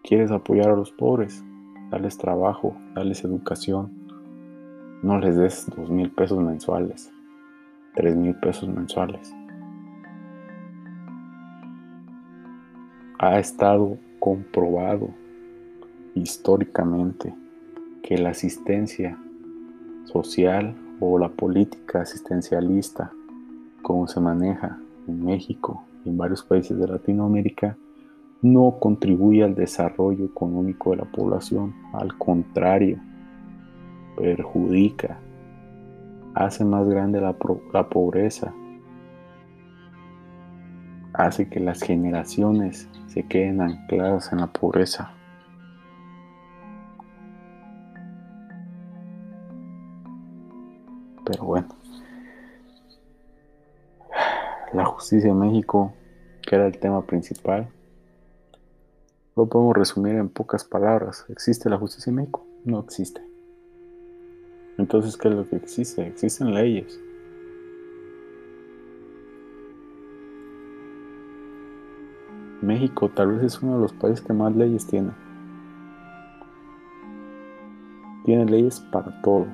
¿Quieres 0.04 0.30
apoyar 0.30 0.70
a 0.70 0.76
los 0.76 0.92
pobres? 0.92 1.44
Darles 1.90 2.20
trabajo, 2.20 2.78
darles 2.94 3.24
educación, 3.24 4.01
no 5.04 5.20
les 5.20 5.36
des 5.36 5.68
dos 5.76 5.90
mil 5.90 6.12
pesos 6.12 6.40
mensuales, 6.40 7.12
tres 7.96 8.16
mil 8.16 8.36
pesos 8.36 8.70
mensuales. 8.70 9.34
Ha 13.20 13.40
estado 13.40 13.98
comprobado 14.20 15.10
históricamente 16.14 17.34
que 18.04 18.18
la 18.18 18.30
asistencia 18.30 19.18
social 20.06 20.76
o 21.00 21.18
la 21.18 21.30
política 21.30 22.02
asistencialista, 22.02 23.12
como 23.82 24.08
se 24.08 24.20
maneja 24.20 24.78
en 25.08 25.26
México 25.26 25.84
y 26.06 26.10
en 26.10 26.18
varios 26.18 26.44
países 26.44 26.78
de 26.78 26.88
Latinoamérica, 26.88 27.76
no 28.42 28.78
contribuye 28.80 29.44
al 29.44 29.56
desarrollo 29.56 30.26
económico 30.26 30.92
de 30.92 30.98
la 30.98 31.06
población, 31.06 31.74
al 31.94 32.18
contrario, 32.18 33.00
perjudica, 34.22 35.18
hace 36.36 36.64
más 36.64 36.88
grande 36.88 37.20
la, 37.20 37.36
la 37.74 37.90
pobreza, 37.90 38.54
hace 41.14 41.50
que 41.50 41.60
las 41.60 41.82
generaciones 41.82 42.88
se 43.08 43.24
queden 43.24 43.62
ancladas 43.62 44.32
en 44.32 44.42
la 44.42 44.48
pobreza. 44.48 45.12
Pero 51.26 51.44
bueno, 51.44 51.70
la 54.72 54.86
justicia 54.86 55.32
en 55.32 55.40
México, 55.40 55.94
que 56.44 56.56
era 56.56 56.68
el 56.68 56.78
tema 56.78 57.02
principal, 57.08 57.70
lo 59.36 59.48
podemos 59.48 59.76
resumir 59.76 60.14
en 60.14 60.30
pocas 60.30 60.64
palabras. 60.64 61.26
¿Existe 61.30 61.72
la 61.72 61.78
justicia 61.78 62.12
en 62.12 62.18
México? 62.18 62.46
No 62.66 62.80
existe. 62.82 63.31
Entonces, 64.78 65.18
¿qué 65.18 65.28
es 65.28 65.36
lo 65.36 65.48
que 65.48 65.58
existe? 65.58 66.08
Existen 66.08 66.54
leyes. 66.54 67.00
México 72.62 73.10
tal 73.10 73.34
vez 73.34 73.44
es 73.44 73.62
uno 73.62 73.76
de 73.76 73.82
los 73.82 73.94
países 73.94 74.22
que 74.22 74.34
más 74.34 74.56
leyes 74.56 74.86
tiene. 74.86 75.12
Tiene 78.24 78.46
leyes 78.46 78.80
para 78.92 79.20
todo. 79.22 79.48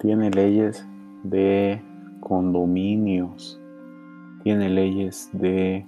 Tiene 0.00 0.30
leyes 0.30 0.86
de 1.24 1.82
condominios. 2.20 3.60
Tiene 4.42 4.70
leyes 4.70 5.28
de 5.34 5.86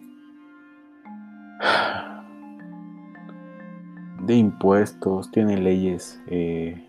de 4.22 4.36
impuestos, 4.36 5.30
tiene 5.30 5.56
leyes 5.58 6.20
eh, 6.28 6.80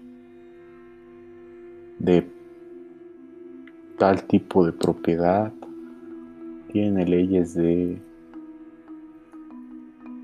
de 1.99 2.31
tal 3.97 4.23
tipo 4.23 4.65
de 4.65 4.71
propiedad, 4.71 5.51
tiene 6.71 7.05
leyes 7.05 7.55
de 7.55 7.99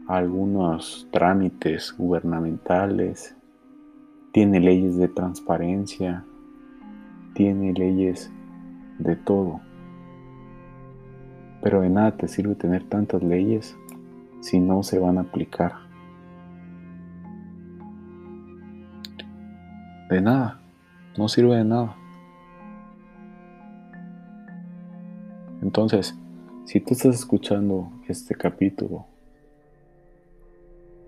algunos 0.07 1.07
trámites 1.11 1.95
gubernamentales, 1.97 3.35
tiene 4.31 4.59
leyes 4.59 4.95
de 4.97 5.07
transparencia, 5.07 6.25
tiene 7.33 7.73
leyes 7.73 8.31
de 8.99 9.15
todo. 9.15 9.61
Pero 11.61 11.81
de 11.81 11.89
nada 11.89 12.15
te 12.17 12.27
sirve 12.27 12.55
tener 12.55 12.83
tantas 12.87 13.23
leyes 13.23 13.75
si 14.41 14.59
no 14.59 14.83
se 14.83 14.99
van 14.99 15.17
a 15.17 15.21
aplicar. 15.21 15.88
De 20.09 20.21
nada, 20.21 20.59
no 21.17 21.29
sirve 21.29 21.55
de 21.55 21.63
nada. 21.63 21.95
Entonces, 25.61 26.15
si 26.65 26.79
tú 26.79 26.95
estás 26.95 27.13
escuchando 27.13 27.91
este 28.07 28.33
capítulo 28.33 29.05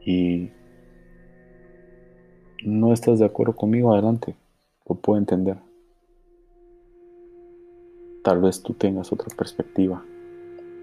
y 0.05 0.51
no 2.63 2.93
estás 2.93 3.17
de 3.17 3.25
acuerdo 3.25 3.55
conmigo, 3.55 3.91
adelante, 3.91 4.35
lo 4.87 4.95
puedo 4.95 5.17
entender. 5.17 5.57
Tal 8.23 8.39
vez 8.39 8.61
tú 8.61 8.73
tengas 8.75 9.11
otra 9.11 9.35
perspectiva 9.35 10.05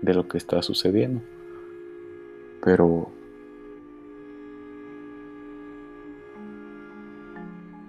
de 0.02 0.14
lo 0.14 0.26
que 0.26 0.38
está 0.38 0.60
sucediendo, 0.62 1.22
pero 2.64 3.12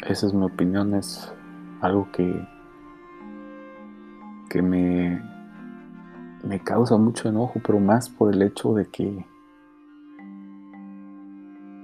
esa 0.09 0.25
es 0.25 0.33
mi 0.33 0.45
opinión, 0.45 0.95
es 0.95 1.31
algo 1.81 2.11
que, 2.11 2.47
que 4.49 4.61
me, 4.61 5.21
me 6.43 6.59
causa 6.59 6.97
mucho 6.97 7.29
enojo, 7.29 7.61
pero 7.63 7.79
más 7.79 8.09
por 8.09 8.33
el 8.33 8.41
hecho 8.41 8.73
de 8.73 8.87
que 8.87 9.25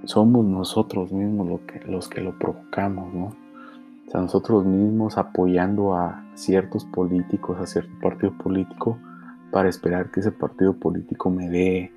somos 0.04 0.44
nosotros 0.44 1.12
mismos 1.12 1.48
los 1.48 1.60
que, 1.60 1.80
los 1.88 2.08
que 2.08 2.20
lo 2.20 2.36
provocamos, 2.36 3.14
¿no? 3.14 3.26
O 3.26 4.10
sea, 4.10 4.20
nosotros 4.20 4.64
mismos 4.64 5.18
apoyando 5.18 5.94
a 5.94 6.24
ciertos 6.34 6.84
políticos, 6.84 7.58
a 7.60 7.66
cierto 7.66 7.92
partido 8.00 8.32
político, 8.32 8.98
para 9.52 9.68
esperar 9.68 10.10
que 10.10 10.20
ese 10.20 10.32
partido 10.32 10.74
político 10.74 11.30
me 11.30 11.48
dé, 11.48 11.92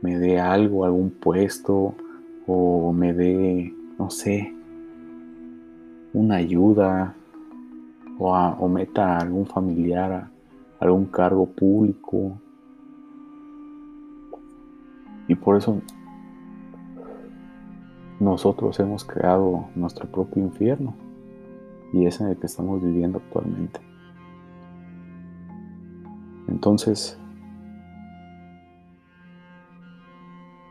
me 0.00 0.18
dé 0.18 0.40
algo, 0.40 0.84
algún 0.84 1.10
puesto, 1.10 1.94
o 2.46 2.92
me 2.92 3.12
dé, 3.12 3.74
no 3.98 4.10
sé, 4.10 4.54
una 6.14 6.36
ayuda, 6.36 7.14
o, 8.18 8.32
o 8.34 8.68
meta 8.68 9.16
a 9.16 9.20
algún 9.20 9.46
familiar 9.46 10.12
a 10.12 10.30
algún 10.80 11.06
cargo 11.06 11.46
público. 11.46 12.38
Y 15.26 15.34
por 15.34 15.56
eso 15.56 15.80
nosotros 18.20 18.78
hemos 18.80 19.04
creado 19.04 19.66
nuestro 19.74 20.06
propio 20.10 20.42
infierno 20.42 20.94
y 21.92 22.06
es 22.06 22.20
en 22.20 22.28
el 22.28 22.36
que 22.36 22.46
estamos 22.46 22.82
viviendo 22.82 23.18
actualmente. 23.18 23.80
Entonces, 26.48 27.18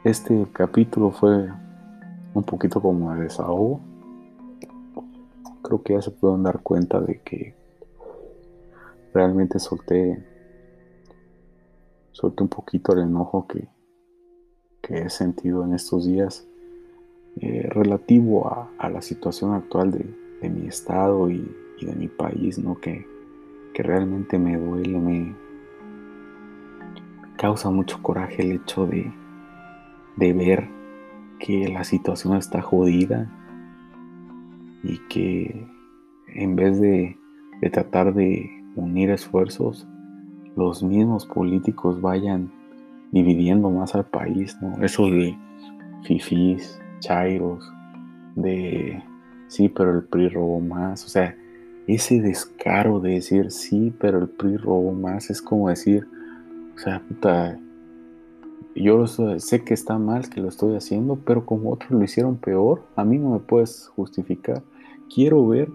este 0.03 0.45
capítulo 0.51 1.11
fue 1.11 1.49
un 2.33 2.43
poquito 2.43 2.81
como 2.81 3.13
de 3.13 3.23
desahogo. 3.23 3.79
Creo 5.63 5.81
que 5.81 5.93
ya 5.93 6.01
se 6.01 6.11
pueden 6.11 6.43
dar 6.43 6.61
cuenta 6.61 6.99
de 6.99 7.21
que 7.21 7.55
realmente 9.13 9.59
solté, 9.59 10.23
solté 12.11 12.43
un 12.43 12.49
poquito 12.49 12.93
el 12.93 12.99
enojo 12.99 13.47
que, 13.47 13.67
que 14.81 14.99
he 14.99 15.09
sentido 15.09 15.63
en 15.63 15.73
estos 15.73 16.05
días 16.05 16.45
eh, 17.37 17.67
relativo 17.67 18.47
a, 18.77 18.89
la 18.89 19.01
situación 19.01 19.53
actual 19.53 19.91
de, 19.91 20.49
mi 20.49 20.67
estado 20.67 21.29
y, 21.31 21.49
de 21.81 21.95
mi 21.95 22.07
país, 22.07 22.59
¿no? 22.59 22.79
Que, 22.79 23.07
realmente 23.75 24.37
me 24.37 24.55
duele, 24.55 24.99
me 24.99 25.35
causa 27.37 27.71
mucho 27.71 28.03
coraje 28.03 28.43
el 28.43 28.51
hecho 28.51 28.85
de, 28.85 29.11
ver 30.17 30.69
que 31.39 31.69
la 31.69 31.83
situación 31.83 32.37
está 32.37 32.61
jodida 32.61 33.31
y 34.83 34.99
que 35.09 35.67
en 36.27 36.55
vez 36.55 36.79
de, 36.79 37.17
de 37.61 37.69
tratar 37.69 38.13
de 38.13 38.49
unir 38.75 39.09
esfuerzos, 39.09 39.87
los 40.55 40.83
mismos 40.83 41.25
políticos 41.25 42.01
vayan 42.01 42.51
dividiendo 43.11 43.69
más 43.69 43.95
al 43.95 44.05
país, 44.05 44.57
¿no? 44.61 44.83
Eso 44.83 45.05
de 45.05 45.37
fifís, 46.03 46.79
chairos, 46.99 47.71
de 48.35 49.01
sí, 49.47 49.69
pero 49.69 49.95
el 49.95 50.03
PRI 50.03 50.29
robó 50.29 50.59
más. 50.59 51.05
O 51.05 51.09
sea, 51.09 51.35
ese 51.87 52.21
descaro 52.21 52.99
de 52.99 53.11
decir 53.11 53.51
sí, 53.51 53.93
pero 53.99 54.19
el 54.19 54.29
PRI 54.29 54.57
robó 54.57 54.93
más 54.93 55.29
es 55.29 55.41
como 55.41 55.69
decir, 55.69 56.07
o 56.75 56.79
sea, 56.79 57.01
puta, 57.07 57.59
yo 58.75 59.05
sé 59.05 59.63
que 59.63 59.73
está 59.73 59.99
mal 59.99 60.29
que 60.29 60.41
lo 60.41 60.49
estoy 60.49 60.75
haciendo, 60.75 61.15
pero 61.23 61.45
como 61.45 61.71
otros 61.71 61.91
lo 61.91 62.03
hicieron 62.03 62.37
peor, 62.37 62.83
a 62.95 63.05
mí 63.05 63.19
no 63.19 63.31
me 63.31 63.39
puedes 63.39 63.87
justificar. 63.95 64.63
Quiero 65.13 65.47
ver, 65.47 65.69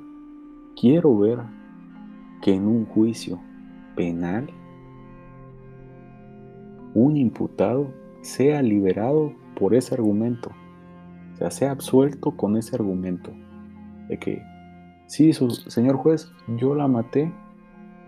quiero 0.81 1.17
ver 1.19 1.39
que 2.43 2.55
en 2.55 2.67
un 2.67 2.87
juicio 2.87 3.39
penal 3.95 4.49
un 6.95 7.17
imputado 7.17 7.93
sea 8.23 8.63
liberado 8.63 9.33
por 9.55 9.75
ese 9.75 9.95
argumento 9.95 10.51
sea, 11.39 11.51
sea 11.51 11.71
absuelto 11.71 12.33
con 12.33 12.57
ese 12.57 12.77
argumento 12.77 13.33
de 14.09 14.19
que, 14.19 14.43
sí, 15.07 15.33
su, 15.33 15.51
señor 15.51 15.97
juez, 15.97 16.31
yo 16.57 16.75
la 16.75 16.89
maté, 16.89 17.33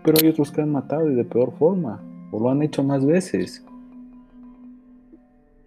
pero 0.03 0.17
hay 0.21 0.29
otros 0.29 0.51
que 0.51 0.61
han 0.61 0.71
matado 0.71 1.09
y 1.09 1.15
de 1.15 1.23
peor 1.23 1.53
forma, 1.57 2.01
o 2.31 2.39
lo 2.39 2.49
han 2.49 2.61
hecho 2.61 2.83
más 2.83 3.05
veces. 3.05 3.65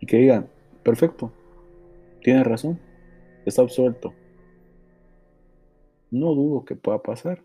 Y 0.00 0.06
que 0.06 0.18
digan, 0.18 0.46
perfecto, 0.82 1.30
tiene 2.22 2.44
razón, 2.44 2.78
está 3.46 3.62
absuelto. 3.62 4.12
No 6.14 6.32
dudo 6.32 6.64
que 6.64 6.76
pueda 6.76 7.02
pasar, 7.02 7.42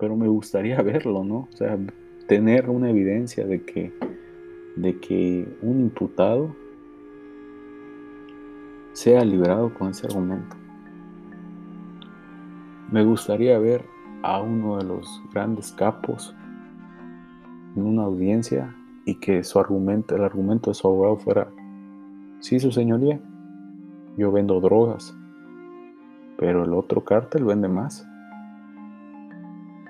pero 0.00 0.16
me 0.16 0.26
gustaría 0.26 0.82
verlo, 0.82 1.22
¿no? 1.22 1.46
O 1.48 1.56
sea, 1.56 1.78
tener 2.26 2.68
una 2.68 2.90
evidencia 2.90 3.46
de 3.46 3.64
que, 3.64 3.92
de 4.74 4.98
que 4.98 5.46
un 5.62 5.78
imputado 5.78 6.56
sea 8.94 9.24
liberado 9.24 9.72
con 9.74 9.90
ese 9.90 10.08
argumento. 10.08 10.56
Me 12.90 13.04
gustaría 13.04 13.56
ver 13.60 13.84
a 14.24 14.42
uno 14.42 14.78
de 14.78 14.86
los 14.86 15.22
grandes 15.32 15.70
capos 15.70 16.34
en 17.76 17.82
una 17.84 18.02
audiencia 18.02 18.74
y 19.04 19.20
que 19.20 19.44
su 19.44 19.60
argumento, 19.60 20.16
el 20.16 20.24
argumento 20.24 20.70
de 20.70 20.74
su 20.74 20.88
abogado 20.88 21.16
fuera, 21.16 21.48
sí, 22.40 22.58
su 22.58 22.72
señoría, 22.72 23.20
yo 24.16 24.32
vendo 24.32 24.60
drogas, 24.60 25.16
pero 26.38 26.64
el 26.64 26.72
otro 26.74 27.04
cártel 27.04 27.44
vende 27.44 27.68
más. 27.68 28.06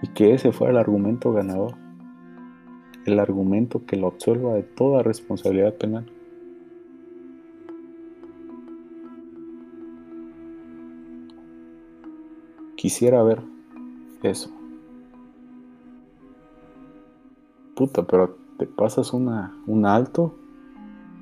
Y 0.03 0.09
que 0.09 0.35
ese 0.35 0.53
fuera 0.53 0.73
el 0.73 0.79
argumento 0.79 1.33
ganador, 1.33 1.75
el 3.07 3.19
argumento 3.19 3.85
que 3.87 3.97
lo 3.97 4.09
absuelva 4.09 4.55
de 4.55 4.63
toda 4.63 5.03
responsabilidad 5.03 5.75
penal. 5.75 6.11
Quisiera 12.77 13.23
ver 13.23 13.43
eso. 14.23 14.51
Puta, 17.75 18.03
pero 18.03 18.37
te 18.59 18.67
pasas 18.67 19.13
una, 19.13 19.57
un 19.67 19.87
alto, 19.87 20.35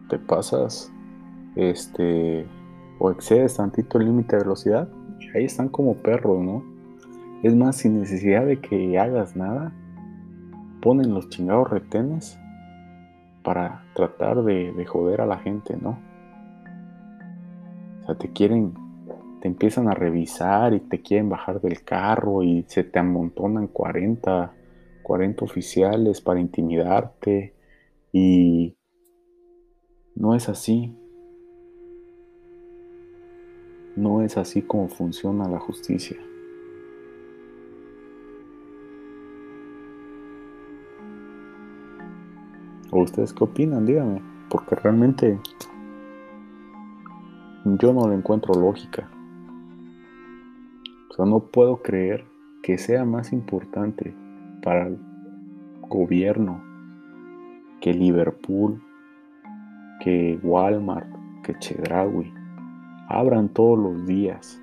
te 0.08 0.18
pasas, 0.18 0.92
este, 1.56 2.46
o 2.98 3.10
excedes 3.10 3.56
tantito 3.56 3.98
el 3.98 4.06
límite 4.06 4.36
de 4.36 4.42
velocidad, 4.42 4.88
ahí 5.34 5.44
están 5.44 5.68
como 5.68 5.96
perros, 5.96 6.42
¿no? 6.42 6.64
Es 7.42 7.54
más, 7.54 7.76
sin 7.76 7.98
necesidad 7.98 8.46
de 8.46 8.60
que 8.60 8.98
hagas 8.98 9.36
nada, 9.36 9.72
ponen 10.80 11.14
los 11.14 11.28
chingados 11.28 11.70
retenes 11.70 12.38
para 13.42 13.84
tratar 13.94 14.42
de, 14.44 14.72
de 14.72 14.86
joder 14.86 15.20
a 15.20 15.26
la 15.26 15.38
gente, 15.38 15.76
¿no? 15.80 15.98
O 18.02 18.06
sea, 18.06 18.14
te 18.16 18.32
quieren 18.32 18.74
te 19.42 19.48
empiezan 19.48 19.88
a 19.88 19.94
revisar 19.94 20.72
y 20.72 20.78
te 20.78 21.02
quieren 21.02 21.28
bajar 21.28 21.60
del 21.60 21.82
carro 21.82 22.44
y 22.44 22.64
se 22.68 22.84
te 22.84 23.00
amontonan 23.00 23.66
40, 23.66 24.54
40 25.02 25.44
oficiales 25.44 26.20
para 26.20 26.38
intimidarte 26.38 27.52
y 28.12 28.76
no 30.14 30.36
es 30.36 30.48
así. 30.48 30.96
No 33.96 34.22
es 34.22 34.38
así 34.38 34.62
como 34.62 34.88
funciona 34.88 35.48
la 35.48 35.58
justicia. 35.58 36.16
¿O 42.90 43.02
ustedes 43.02 43.32
qué 43.32 43.44
opinan? 43.44 43.84
Díganme, 43.84 44.22
porque 44.48 44.76
realmente 44.76 45.38
yo 47.64 47.92
no 47.92 48.08
le 48.08 48.14
encuentro 48.14 48.54
lógica. 48.54 49.08
O 51.10 51.14
sea, 51.14 51.26
no 51.26 51.40
puedo 51.40 51.82
creer 51.82 52.24
que 52.62 52.78
sea 52.78 53.04
más 53.04 53.32
importante 53.32 54.14
para 54.62 54.86
el 54.86 54.98
gobierno 55.82 56.62
que 57.80 57.92
Liverpool, 57.92 58.82
que 60.00 60.38
Walmart, 60.42 61.08
que 61.42 61.58
Chedraui 61.58 62.32
abran 63.18 63.48
todos 63.48 63.78
los 63.78 64.06
días 64.06 64.60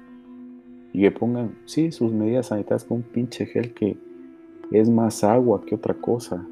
y 0.92 1.02
que 1.02 1.12
pongan, 1.12 1.56
sí, 1.66 1.92
sus 1.92 2.12
medidas 2.12 2.48
sanitarias 2.48 2.84
con 2.84 2.98
un 2.98 3.04
pinche 3.04 3.46
gel 3.46 3.74
que 3.74 3.98
es 4.72 4.90
más 4.90 5.24
agua 5.24 5.62
que 5.66 5.76
otra 5.76 5.94
cosa. 5.94 6.46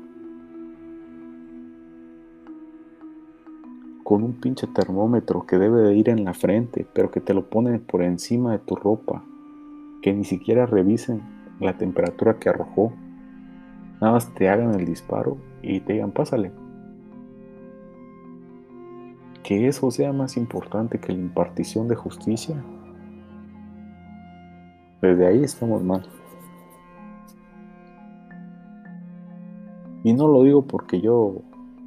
Con 4.03 4.23
un 4.23 4.33
pinche 4.33 4.67
termómetro 4.67 5.45
que 5.45 5.57
debe 5.57 5.81
de 5.81 5.95
ir 5.95 6.09
en 6.09 6.23
la 6.23 6.33
frente, 6.33 6.85
pero 6.93 7.11
que 7.11 7.19
te 7.19 7.33
lo 7.33 7.49
ponen 7.49 7.81
por 7.81 8.01
encima 8.01 8.53
de 8.53 8.59
tu 8.59 8.75
ropa 8.75 9.23
que 10.01 10.13
ni 10.13 10.23
siquiera 10.23 10.65
revisen 10.65 11.21
la 11.59 11.77
temperatura 11.77 12.39
que 12.39 12.49
arrojó. 12.49 12.93
Nada 13.99 14.13
más 14.13 14.33
te 14.35 14.47
hagan 14.47 14.75
el 14.75 14.85
disparo 14.85 15.37
y 15.61 15.79
te 15.81 15.93
digan, 15.93 16.11
pásale. 16.11 16.51
Que 19.47 19.65
eso 19.65 19.89
sea 19.91 20.11
más 20.11 20.35
importante 20.35 20.99
que 20.99 21.13
la 21.13 21.19
impartición 21.19 21.87
de 21.87 21.95
justicia. 21.95 22.61
Desde 25.01 25.25
ahí 25.25 25.41
estamos 25.41 25.81
mal. 25.81 26.05
Y 30.03 30.11
no 30.11 30.27
lo 30.27 30.43
digo 30.43 30.67
porque 30.67 30.99
yo, 30.99 31.43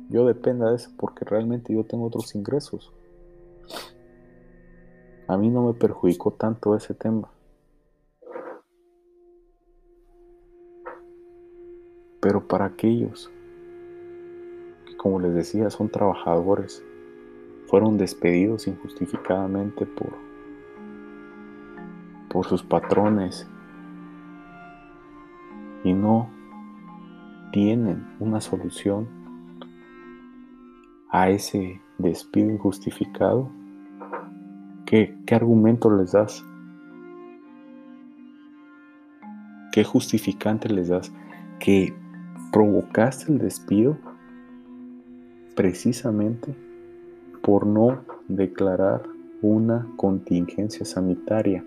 yo 0.08 0.26
dependa 0.26 0.70
de 0.70 0.76
eso, 0.76 0.90
porque 0.96 1.26
realmente 1.26 1.74
yo 1.74 1.84
tengo 1.84 2.06
otros 2.06 2.34
ingresos. 2.34 2.94
A 5.28 5.36
mí 5.36 5.50
no 5.50 5.66
me 5.66 5.74
perjudicó 5.74 6.30
tanto 6.30 6.74
ese 6.74 6.94
tema. 6.94 7.28
Pero 12.22 12.48
para 12.48 12.64
aquellos 12.64 13.30
que, 14.86 14.96
como 14.96 15.20
les 15.20 15.34
decía, 15.34 15.68
son 15.68 15.90
trabajadores, 15.90 16.82
fueron 17.70 17.96
despedidos 17.96 18.66
injustificadamente 18.66 19.86
por, 19.86 20.12
por 22.28 22.44
sus 22.44 22.64
patrones 22.64 23.48
y 25.84 25.92
no 25.92 26.28
tienen 27.52 28.04
una 28.18 28.40
solución 28.40 29.06
a 31.10 31.30
ese 31.30 31.80
despido 31.98 32.50
injustificado, 32.50 33.48
¿qué, 34.84 35.16
qué 35.24 35.34
argumento 35.36 35.96
les 35.96 36.10
das? 36.10 36.44
¿Qué 39.70 39.84
justificante 39.84 40.68
les 40.68 40.88
das? 40.88 41.12
Que 41.60 41.94
provocaste 42.50 43.30
el 43.30 43.38
despido 43.38 43.96
precisamente 45.54 46.69
por 47.42 47.66
no 47.66 48.00
declarar 48.28 49.02
una 49.42 49.86
contingencia 49.96 50.84
sanitaria. 50.84 51.64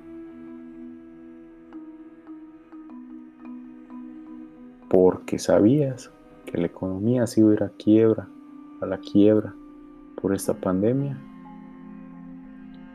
Porque 4.89 5.39
sabías 5.39 6.11
que 6.45 6.57
la 6.57 6.67
economía 6.67 7.25
se 7.25 7.41
iba 7.41 7.51
a 7.51 7.53
ir 7.53 7.63
a 7.63 7.69
quiebra, 7.69 8.27
a 8.81 8.85
la 8.85 8.99
quiebra 8.99 9.53
por 10.21 10.33
esta 10.33 10.53
pandemia. 10.53 11.17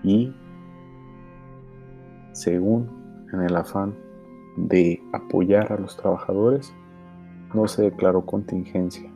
Y 0.05 0.33
según 2.33 2.89
en 3.33 3.43
el 3.43 3.57
afán 3.57 3.95
de 4.57 5.03
apoyar 5.13 5.73
a 5.73 5.79
los 5.79 5.97
trabajadores, 5.97 6.73
no 7.55 7.67
se 7.67 7.83
declaró 7.83 8.25
contingencia, 8.25 9.11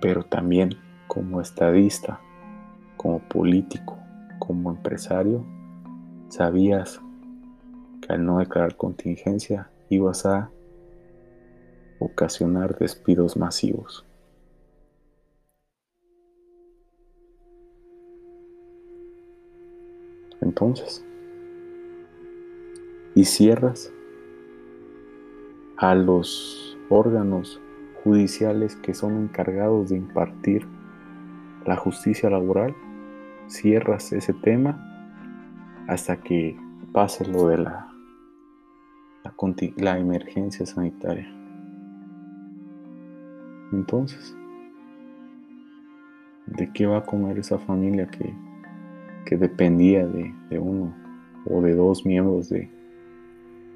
pero 0.00 0.24
también 0.24 0.70
como 1.12 1.42
estadista, 1.42 2.22
como 2.96 3.18
político, 3.18 3.98
como 4.38 4.70
empresario, 4.70 5.44
sabías 6.30 7.02
que 8.00 8.14
al 8.14 8.24
no 8.24 8.38
declarar 8.38 8.78
contingencia 8.78 9.70
ibas 9.90 10.24
a 10.24 10.50
ocasionar 11.98 12.78
despidos 12.78 13.36
masivos. 13.36 14.06
Entonces, 20.40 21.04
y 23.14 23.26
cierras 23.26 23.92
a 25.76 25.94
los 25.94 26.78
órganos 26.88 27.60
judiciales 28.02 28.76
que 28.76 28.94
son 28.94 29.18
encargados 29.24 29.90
de 29.90 29.98
impartir 29.98 30.66
la 31.66 31.76
justicia 31.76 32.30
laboral, 32.30 32.74
cierras 33.46 34.12
ese 34.12 34.32
tema 34.32 34.88
hasta 35.88 36.16
que 36.16 36.56
pase 36.92 37.26
lo 37.26 37.48
de 37.48 37.58
la, 37.58 37.88
la, 39.76 39.98
emergencia 39.98 40.66
sanitaria. 40.66 41.28
Entonces, 43.72 44.36
¿de 46.46 46.72
qué 46.72 46.86
va 46.86 46.98
a 46.98 47.04
comer 47.04 47.38
esa 47.38 47.58
familia 47.58 48.06
que, 48.06 48.34
que 49.24 49.36
dependía 49.36 50.06
de, 50.06 50.34
de 50.50 50.58
uno 50.58 50.94
o 51.46 51.60
de 51.62 51.74
dos 51.74 52.04
miembros 52.04 52.48
de, 52.48 52.70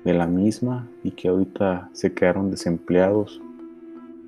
de 0.05 0.15
la 0.15 0.27
misma 0.27 0.87
y 1.03 1.11
que 1.11 1.29
ahorita 1.29 1.91
se 1.93 2.13
quedaron 2.13 2.51
desempleados 2.51 3.43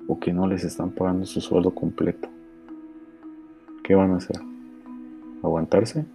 o 0.07 0.19
que 0.19 0.33
no 0.33 0.47
les 0.47 0.63
están 0.63 0.91
pagando 0.91 1.25
su 1.25 1.39
sueldo 1.39 1.73
completo. 1.73 2.27
¿Qué 3.89 3.95
van 3.95 4.11
a 4.11 4.17
hacer? 4.17 4.39
¿Aguantarse? 5.41 6.05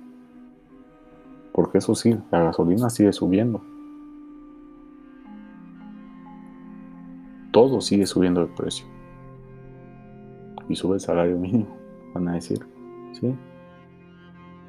Porque 1.52 1.78
eso 1.78 1.96
sí, 1.96 2.16
la 2.30 2.44
gasolina 2.44 2.88
sigue 2.88 3.12
subiendo. 3.12 3.60
Todo 7.50 7.80
sigue 7.80 8.06
subiendo 8.06 8.42
de 8.42 8.54
precio. 8.54 8.86
Y 10.68 10.76
sube 10.76 10.94
el 10.94 11.00
salario 11.00 11.36
mínimo, 11.36 11.66
van 12.14 12.28
a 12.28 12.34
decir. 12.34 12.60
¿Sí? 13.14 13.34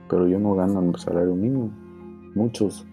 Pero 0.10 0.28
yo 0.28 0.40
no 0.40 0.56
gano 0.56 0.80
el 0.80 0.96
salario 0.96 1.36
mínimo. 1.36 1.70
Muchos 2.34 2.88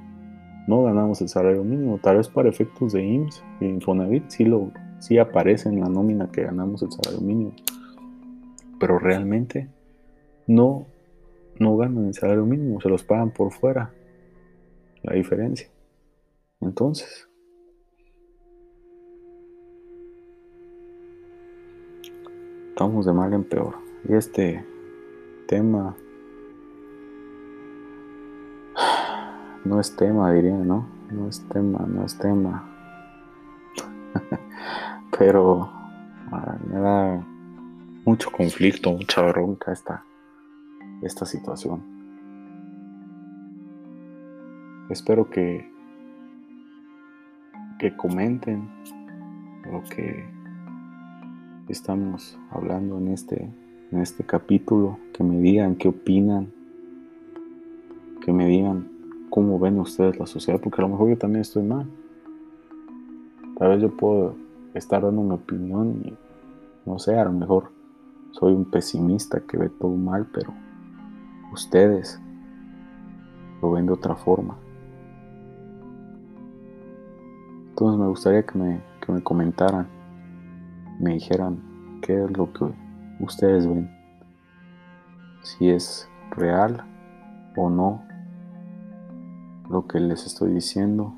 no 0.68 0.82
ganamos 0.82 1.22
el 1.22 1.30
salario 1.30 1.64
mínimo. 1.64 1.98
Tal 2.02 2.18
vez 2.18 2.28
para 2.28 2.50
efectos 2.50 2.92
de 2.92 3.02
IMSS 3.02 3.42
y 3.60 3.64
Infonavit 3.64 4.28
sí, 4.28 4.44
lo, 4.44 4.72
sí 4.98 5.16
aparece 5.16 5.70
en 5.70 5.80
la 5.80 5.88
nómina 5.88 6.30
que 6.30 6.42
ganamos 6.42 6.82
el 6.82 6.92
salario 6.92 7.22
mínimo. 7.22 7.54
Pero 8.78 8.98
realmente 8.98 9.70
no, 10.46 10.86
no 11.58 11.76
ganan 11.76 12.06
el 12.06 12.14
salario 12.14 12.44
mínimo, 12.44 12.80
se 12.80 12.88
los 12.88 13.02
pagan 13.02 13.30
por 13.30 13.52
fuera. 13.52 13.92
La 15.02 15.14
diferencia. 15.14 15.68
Entonces, 16.60 17.28
estamos 22.68 23.04
de 23.04 23.12
mal 23.12 23.32
en 23.32 23.44
peor. 23.44 23.74
Y 24.08 24.14
este 24.14 24.64
tema 25.48 25.96
no 29.64 29.80
es 29.80 29.94
tema, 29.96 30.32
diría, 30.32 30.56
¿no? 30.56 30.88
No 31.10 31.28
es 31.28 31.40
tema, 31.48 31.84
no 31.86 32.04
es 32.04 32.18
tema. 32.18 32.68
Pero 35.18 35.70
me 36.66 36.80
da 36.80 37.24
mucho 38.04 38.30
conflicto, 38.30 38.92
mucha 38.92 39.22
bronca 39.22 39.72
esta, 39.72 40.04
esta 41.02 41.26
situación. 41.26 41.82
Espero 44.88 45.28
que, 45.30 45.70
que 47.78 47.96
comenten 47.96 48.68
lo 49.70 49.82
que 49.84 50.24
estamos 51.68 52.38
hablando 52.50 52.98
en 52.98 53.08
este, 53.08 53.50
en 53.90 54.00
este 54.00 54.24
capítulo, 54.24 54.98
que 55.12 55.24
me 55.24 55.38
digan 55.38 55.76
qué 55.76 55.88
opinan, 55.88 56.52
que 58.24 58.32
me 58.32 58.46
digan 58.46 58.88
cómo 59.30 59.58
ven 59.58 59.78
ustedes 59.80 60.18
la 60.18 60.26
sociedad, 60.26 60.60
porque 60.60 60.80
a 60.80 60.82
lo 60.82 60.90
mejor 60.90 61.08
yo 61.08 61.18
también 61.18 61.40
estoy 61.40 61.62
mal. 61.62 61.86
Tal 63.58 63.70
vez 63.70 63.82
yo 63.82 63.96
puedo 63.96 64.34
estar 64.74 65.02
dando 65.02 65.22
mi 65.22 65.34
opinión 65.34 66.02
y 66.04 66.14
no 66.84 66.98
sé, 66.98 67.16
a 67.16 67.24
lo 67.24 67.32
mejor 67.32 67.70
soy 68.32 68.52
un 68.52 68.64
pesimista 68.64 69.40
que 69.40 69.56
ve 69.56 69.68
todo 69.68 69.94
mal, 69.94 70.26
pero 70.32 70.52
ustedes 71.52 72.20
lo 73.60 73.72
ven 73.72 73.86
de 73.86 73.92
otra 73.92 74.16
forma. 74.16 74.58
Entonces 77.70 78.00
me 78.00 78.08
gustaría 78.08 78.44
que 78.44 78.58
me, 78.58 78.80
que 79.04 79.12
me 79.12 79.22
comentaran, 79.22 79.88
me 80.98 81.14
dijeran 81.14 82.00
qué 82.02 82.24
es 82.24 82.36
lo 82.36 82.52
que 82.52 82.66
ustedes 83.20 83.66
ven, 83.66 83.90
si 85.42 85.70
es 85.70 86.08
real 86.30 86.84
o 87.56 87.70
no 87.70 88.02
lo 89.68 89.86
que 89.86 90.00
les 90.00 90.26
estoy 90.26 90.52
diciendo. 90.52 91.14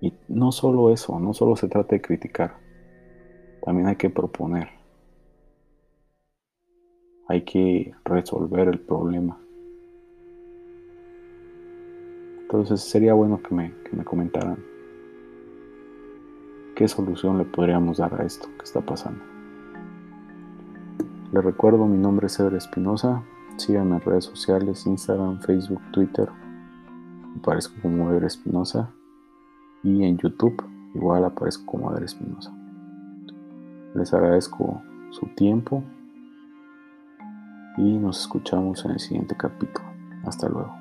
Y 0.00 0.14
no 0.28 0.52
solo 0.52 0.92
eso, 0.92 1.18
no 1.18 1.34
solo 1.34 1.56
se 1.56 1.68
trata 1.68 1.96
de 1.96 2.00
criticar, 2.00 2.56
también 3.62 3.88
hay 3.88 3.96
que 3.96 4.10
proponer. 4.10 4.77
Hay 7.28 7.44
que 7.44 7.94
resolver 8.04 8.68
el 8.68 8.80
problema. 8.80 9.38
Entonces 12.40 12.80
sería 12.80 13.14
bueno 13.14 13.42
que 13.42 13.54
me, 13.54 13.74
que 13.84 13.96
me 13.96 14.04
comentaran 14.04 14.56
qué 16.74 16.88
solución 16.88 17.38
le 17.38 17.44
podríamos 17.44 17.98
dar 17.98 18.20
a 18.20 18.24
esto 18.24 18.48
que 18.58 18.64
está 18.64 18.80
pasando. 18.80 19.22
Les 21.32 21.44
recuerdo, 21.44 21.86
mi 21.86 21.98
nombre 21.98 22.26
es 22.26 22.40
Ever 22.40 22.54
Espinosa. 22.54 23.22
Síganme 23.58 23.96
en 23.96 24.00
redes 24.00 24.24
sociales, 24.24 24.86
Instagram, 24.86 25.40
Facebook, 25.40 25.82
Twitter 25.92 26.28
aparezco 27.38 27.74
como 27.82 28.10
Ever 28.10 28.24
Espinosa 28.24 28.90
y 29.82 30.04
en 30.04 30.18
YouTube 30.18 30.62
igual 30.94 31.24
aparezco 31.24 31.64
como 31.66 31.90
Ever 31.90 32.04
Espinosa. 32.04 32.52
Les 33.94 34.12
agradezco 34.12 34.82
su 35.10 35.26
tiempo 35.34 35.82
y 37.78 37.96
nos 37.96 38.20
escuchamos 38.20 38.84
en 38.84 38.92
el 38.92 38.98
siguiente 38.98 39.36
capítulo. 39.36 39.86
Hasta 40.24 40.48
luego. 40.48 40.77